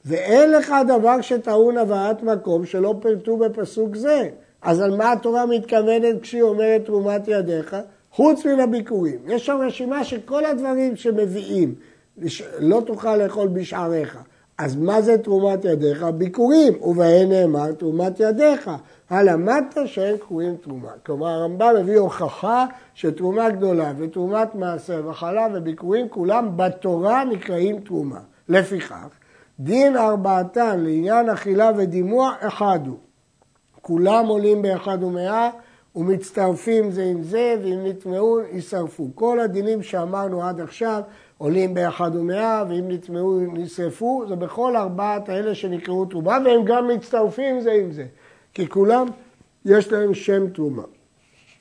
ואין 0.05 0.53
לך 0.53 0.75
דבר 0.89 1.21
שטעון 1.21 1.79
הבאת 1.79 2.23
מקום 2.23 2.67
שלא 2.67 2.95
פירטו 3.01 3.37
בפסוק 3.37 3.97
זה. 3.97 4.29
אז 4.63 4.81
על 4.81 4.97
מה 4.97 5.13
התורה 5.13 5.47
מתכוונת 5.47 6.21
כשהיא 6.23 6.43
אומרת 6.43 6.85
תרומת 6.85 7.29
ידיך? 7.29 7.77
חוץ 8.11 8.47
מן 8.47 8.61
הביקורים. 8.61 9.19
יש 9.27 9.47
שם 9.47 9.59
רשימה 9.67 10.05
של 10.05 10.21
כל 10.25 10.45
הדברים 10.45 10.97
שמביאים. 10.97 11.75
לא 12.59 12.83
תוכל 12.87 13.17
לאכול 13.17 13.49
בשעריך. 13.49 14.19
אז 14.59 14.77
מה 14.77 15.03
זה 15.03 15.19
תרומת 15.19 15.65
ידיך? 15.65 16.03
ביקורים, 16.03 16.83
ובהן 16.83 17.29
נאמר 17.29 17.73
תרומת 17.73 18.21
ידיך. 18.21 18.71
הלמדת 19.11 19.79
שאין 19.87 20.17
קרויים 20.17 20.57
תרומה. 20.57 20.91
כלומר 21.07 21.29
הרמב"ם 21.29 21.75
מביא 21.81 21.99
הוכחה 21.99 22.67
שתרומה 22.95 23.51
גדולה 23.51 23.93
ותרומת 23.99 24.55
מעשר 24.55 25.03
וחלב 25.09 25.51
וביקורים 25.55 26.09
כולם 26.09 26.57
בתורה 26.57 27.25
נקראים 27.25 27.81
תרומה. 27.81 28.21
לפיכך, 28.49 29.09
דין 29.61 29.97
ארבעתן 29.97 30.81
לעניין 30.81 31.29
אכילה 31.29 31.71
ודימוע 31.77 32.33
אחד 32.41 32.79
הוא. 32.87 32.97
כולם 33.87 34.27
עולים 34.27 34.63
באחד 34.63 35.03
ומאה 35.03 35.51
ומצטרפים 35.97 36.91
זה 36.91 37.05
עם 37.05 37.23
זה, 37.23 37.55
ואם 37.63 37.87
נטמעו 37.87 38.41
יישרפו. 38.53 39.09
כל 39.15 39.41
הדינים 39.41 39.83
שאמרנו 39.83 40.43
עד 40.43 40.61
עכשיו 40.61 41.01
עולים 41.39 41.75
באחד 41.75 42.17
ומאה, 42.17 42.65
ואם 42.69 42.85
נטמעו 42.89 43.41
נשרפו, 43.53 44.25
זה 44.29 44.37
בכל 44.37 44.77
ארבעת 44.77 45.29
האלה 45.29 45.55
שנקראו 45.55 46.05
תרומה, 46.05 46.39
והם 46.45 46.65
גם 46.65 46.89
מצטרפים 46.89 47.61
זה 47.61 47.73
עם 47.73 47.93
זה. 47.93 48.07
כי 48.55 48.69
כולם 48.69 49.07
יש 49.65 49.93
להם 49.93 50.15
שם 50.15 50.51
תרומה. 50.51 50.85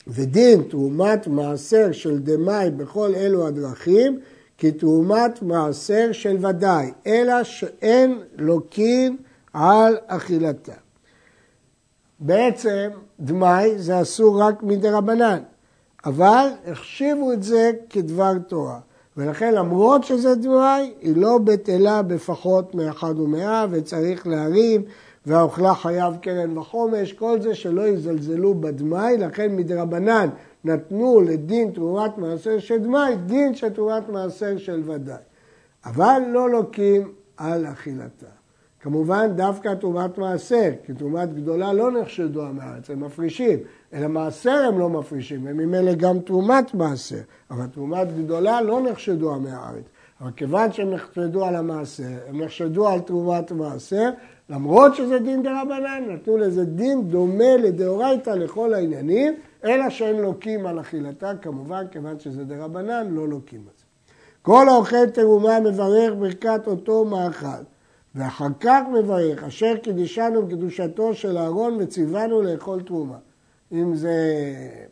ודין 0.07 0.63
תרומת 0.63 1.27
מעשר 1.27 1.91
של 1.91 2.19
דמאי 2.19 2.69
בכל 2.69 3.15
אלו 3.15 3.47
הדרכים, 3.47 4.19
כתרומת 4.57 5.41
מעשר 5.41 6.11
של 6.11 6.45
ודאי, 6.45 6.91
אלא 7.07 7.43
שאין 7.43 8.19
לוקין 8.37 9.17
על 9.53 9.97
אכילתה. 10.07 10.84
בעצם 12.19 12.89
דמאי 13.19 13.77
זה 13.77 14.01
אסור 14.01 14.41
רק 14.41 14.63
מדי 14.63 14.89
רבנן, 14.89 15.39
אבל 16.05 16.47
החשיבו 16.67 17.31
את 17.31 17.43
זה 17.43 17.71
כדבר 17.89 18.33
תורה. 18.47 18.79
ולכן 19.17 19.53
למרות 19.53 20.03
שזה 20.03 20.35
דמאי, 20.35 20.93
היא 21.01 21.17
לא 21.17 21.37
בטלה 21.37 22.01
בפחות 22.01 22.75
מאחד 22.75 23.19
ומאה 23.19 23.65
וצריך 23.71 24.27
להרים 24.27 24.83
והאוכלה 25.25 25.75
חייב 25.75 26.15
קרן 26.21 26.57
וחומש, 26.57 27.13
כל 27.13 27.41
זה 27.41 27.55
שלא 27.55 27.87
יזלזלו 27.87 28.53
בדמאי, 28.53 29.17
לכן 29.17 29.55
מדרבנן 29.55 30.29
נתנו 30.63 31.21
לדין 31.21 31.71
תרומת 31.71 32.17
מעשר 32.17 32.59
של 32.59 32.77
דמאי, 32.77 33.15
דין 33.15 33.55
של 33.55 33.69
תרומת 33.69 34.09
מעשר 34.09 34.57
של 34.57 34.81
ודאי. 34.85 35.15
אבל 35.85 36.21
לא 36.31 36.49
לוקים 36.49 37.11
על 37.37 37.65
אכילתה. 37.65 38.34
כמובן 38.85 39.31
דווקא 39.35 39.73
תרומת 39.73 40.17
מעשר, 40.17 40.69
כי 40.85 40.93
תרומת 40.93 41.33
גדולה 41.33 41.73
לא 41.73 41.91
נחשדו 41.91 42.45
המארץ, 42.45 42.89
הם 42.89 43.03
מפרישים, 43.03 43.59
אלא 43.93 44.07
מעשר 44.07 44.65
הם 44.67 44.79
לא 44.79 44.89
מפרישים, 44.89 45.41
וממילא 45.43 45.93
גם 45.93 46.19
תרומת 46.19 46.73
מעשר, 46.73 47.19
אבל 47.51 47.65
תרומת 47.67 48.07
גדולה 48.17 48.61
לא 48.61 48.81
נחשדו 48.81 49.35
המארץ. 49.35 49.83
אבל 50.21 50.31
כיוון 50.35 50.71
שהם 50.71 50.91
נחשדו 50.91 51.45
על 51.45 51.55
המעשר, 51.55 52.03
הם 52.27 52.41
נחשדו 52.41 52.87
על 52.87 52.99
תרומת 52.99 53.51
מעשר, 53.51 54.09
למרות 54.49 54.95
שזה 54.95 55.19
דין 55.19 55.43
דה 55.43 55.61
רבנן, 55.61 56.03
נתנו 56.09 56.37
לזה 56.37 56.65
דין 56.65 57.09
דומה 57.09 57.57
לדאורייתא 57.57 58.29
לכל 58.29 58.73
העניינים, 58.73 59.33
אלא 59.63 59.89
שהם 59.89 60.19
לוקים 60.19 60.65
על 60.65 60.79
אכילתה, 60.79 61.31
כמובן, 61.41 61.85
כיוון 61.91 62.19
שזה 62.19 62.43
דה 62.43 62.65
רבנן, 62.65 63.07
לא 63.09 63.27
לוקים 63.27 63.59
על 63.59 63.73
זה. 63.77 63.83
כל 64.41 64.69
האוכל 64.69 65.09
תרומה 65.09 65.59
מברך 65.59 66.13
ברכת 66.19 66.67
אותו 66.67 67.05
מאכל. 67.05 67.74
ואחר 68.15 68.47
כך 68.59 68.81
מברך, 68.93 69.43
אשר 69.43 69.77
קידישנו 69.77 70.45
בקדושתו 70.45 71.13
של 71.13 71.37
אהרון 71.37 71.77
וציוונו 71.79 72.41
לאכול 72.41 72.81
תרומה. 72.81 73.17
אם 73.71 73.95
זה 73.95 74.15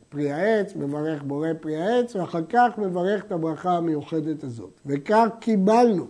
פרי 0.10 0.32
העץ, 0.32 0.76
מברך 0.76 1.24
בורא 1.24 1.48
פרי 1.62 1.76
העץ, 1.76 2.16
ואחר 2.16 2.42
כך 2.50 2.70
מברך 2.78 3.24
את 3.24 3.32
הברכה 3.32 3.72
המיוחדת 3.72 4.44
הזאת. 4.44 4.70
וכך 4.86 5.28
קיבלנו, 5.40 6.06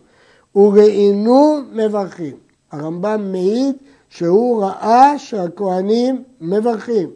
וראינו 0.56 1.60
מברכים. 1.72 2.36
הרמב"ם 2.72 3.32
מעיד 3.32 3.76
שהוא 4.10 4.64
ראה 4.64 5.20
שהכוהנים 5.20 6.24
מברכים. 6.42 7.10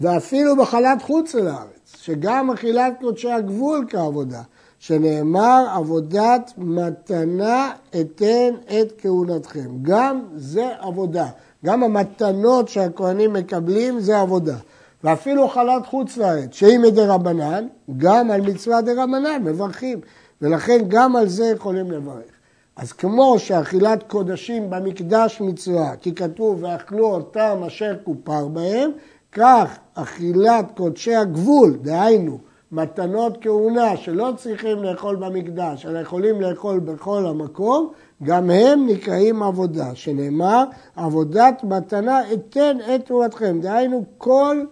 ואפילו 0.00 0.56
בחלת 0.56 1.02
חוץ 1.02 1.34
לארץ, 1.34 1.96
שגם 1.96 2.50
אכילת 2.50 2.92
קודשי 3.00 3.30
הגבול 3.30 3.86
כעבודה, 3.88 4.42
שנאמר 4.78 5.66
עבודת 5.74 6.52
מתנה 6.58 7.72
אתן 8.00 8.54
את 8.64 8.92
כהונתכם. 8.98 9.68
גם 9.82 10.20
זה 10.34 10.68
עבודה. 10.78 11.26
גם 11.64 11.82
המתנות 11.82 12.68
שהכהנים 12.68 13.32
מקבלים 13.32 14.00
זה 14.00 14.20
עבודה. 14.20 14.56
ואפילו 15.04 15.48
חלת 15.48 15.86
חוץ 15.86 16.16
לארץ, 16.16 16.54
שהיא 16.54 16.78
מדי 16.78 17.04
רבנן, 17.06 17.66
גם 17.96 18.30
על 18.30 18.40
מצווה 18.40 18.82
דה 18.82 18.92
רבנן 18.92 19.42
מברכים. 19.44 20.00
ולכן 20.42 20.78
גם 20.88 21.16
על 21.16 21.28
זה 21.28 21.46
יכולים 21.46 21.90
לברך. 21.90 22.36
אז 22.76 22.92
כמו 22.92 23.38
שאכילת 23.38 24.02
קודשים 24.02 24.70
במקדש 24.70 25.40
מצווה, 25.40 25.96
כי 25.96 26.14
כתוב 26.14 26.62
ואכלו 26.62 27.06
אותם 27.06 27.62
אשר 27.66 27.96
כופר 28.04 28.48
בהם, 28.48 28.90
כך 29.32 29.78
אכילת 29.94 30.64
קודשי 30.76 31.14
הגבול, 31.14 31.76
דהיינו 31.82 32.38
מתנות 32.72 33.38
כהונה 33.40 33.96
שלא 33.96 34.32
צריכים 34.36 34.82
לאכול 34.82 35.16
במקדש, 35.16 35.86
אלא 35.86 35.98
יכולים 35.98 36.40
לאכול 36.40 36.78
בכל 36.78 37.26
המקום, 37.26 37.92
גם 38.22 38.50
הם 38.50 38.86
נקראים 38.86 39.42
עבודה, 39.42 39.94
שנאמר 39.94 40.64
עבודת 40.96 41.64
מתנה 41.64 42.32
אתן 42.32 42.76
את 42.94 43.06
תרומתכם, 43.06 43.60
דהיינו 43.60 44.04
כל 44.18 44.64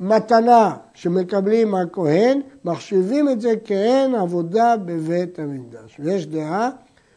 מתנה 0.00 0.76
שמקבלים 0.94 1.70
מהכהן, 1.70 2.40
מחשיבים 2.64 3.28
את 3.28 3.40
זה 3.40 3.54
כהן 3.64 4.14
עבודה 4.14 4.74
בבית 4.84 5.38
המקדש. 5.38 5.96
ויש 5.98 6.26
דעה 6.26 6.70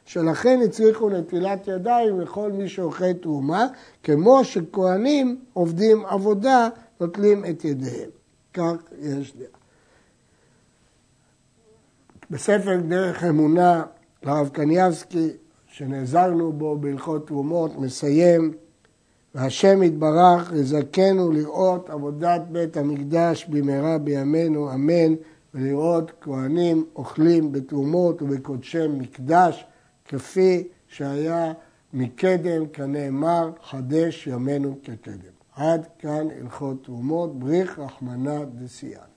שלכן 0.05 0.59
הצריכו 0.65 1.09
נטילת 1.09 1.67
ידיים 1.67 2.19
לכל 2.19 2.51
מי 2.51 2.69
שאוכל 2.69 3.13
תרומה, 3.13 3.67
כמו 4.03 4.43
שכהנים 4.43 5.39
עובדים 5.53 6.05
עבודה, 6.05 6.69
נוטלים 7.01 7.45
את 7.45 7.65
ידיהם. 7.65 8.09
כך 8.53 8.73
יש 9.01 9.33
דעה. 9.37 9.56
בספר 12.31 12.77
דרך 12.87 13.23
אמונה, 13.23 13.83
לרב 14.23 14.49
קניאבסקי, 14.53 15.29
שנעזרנו 15.67 16.53
בו 16.53 16.77
בהלכות 16.77 17.27
תרומות, 17.27 17.79
מסיים, 17.79 18.53
והשם 19.35 19.83
יתברך 19.83 20.51
לזכנו 20.51 21.31
לראות 21.31 21.89
עבודת 21.89 22.41
בית 22.51 22.77
המקדש 22.77 23.45
במהרה 23.45 23.97
בימינו, 23.97 24.73
אמן, 24.73 25.13
ולראות 25.53 26.11
כהנים 26.21 26.85
אוכלים 26.95 27.51
בתרומות 27.51 28.21
ובקודשי 28.21 28.87
מקדש, 28.87 29.65
כפי 30.05 30.67
שהיה 30.87 31.53
מקדם, 31.93 32.67
כנאמר, 32.73 33.51
חדש 33.63 34.27
ימינו 34.27 34.77
כקדם. 34.83 35.37
עד 35.55 35.87
כאן 35.99 36.27
הלכות 36.41 36.83
תרומות, 36.83 37.39
בריך 37.39 37.79
רחמנא 37.79 38.43
דסיאן. 38.43 39.16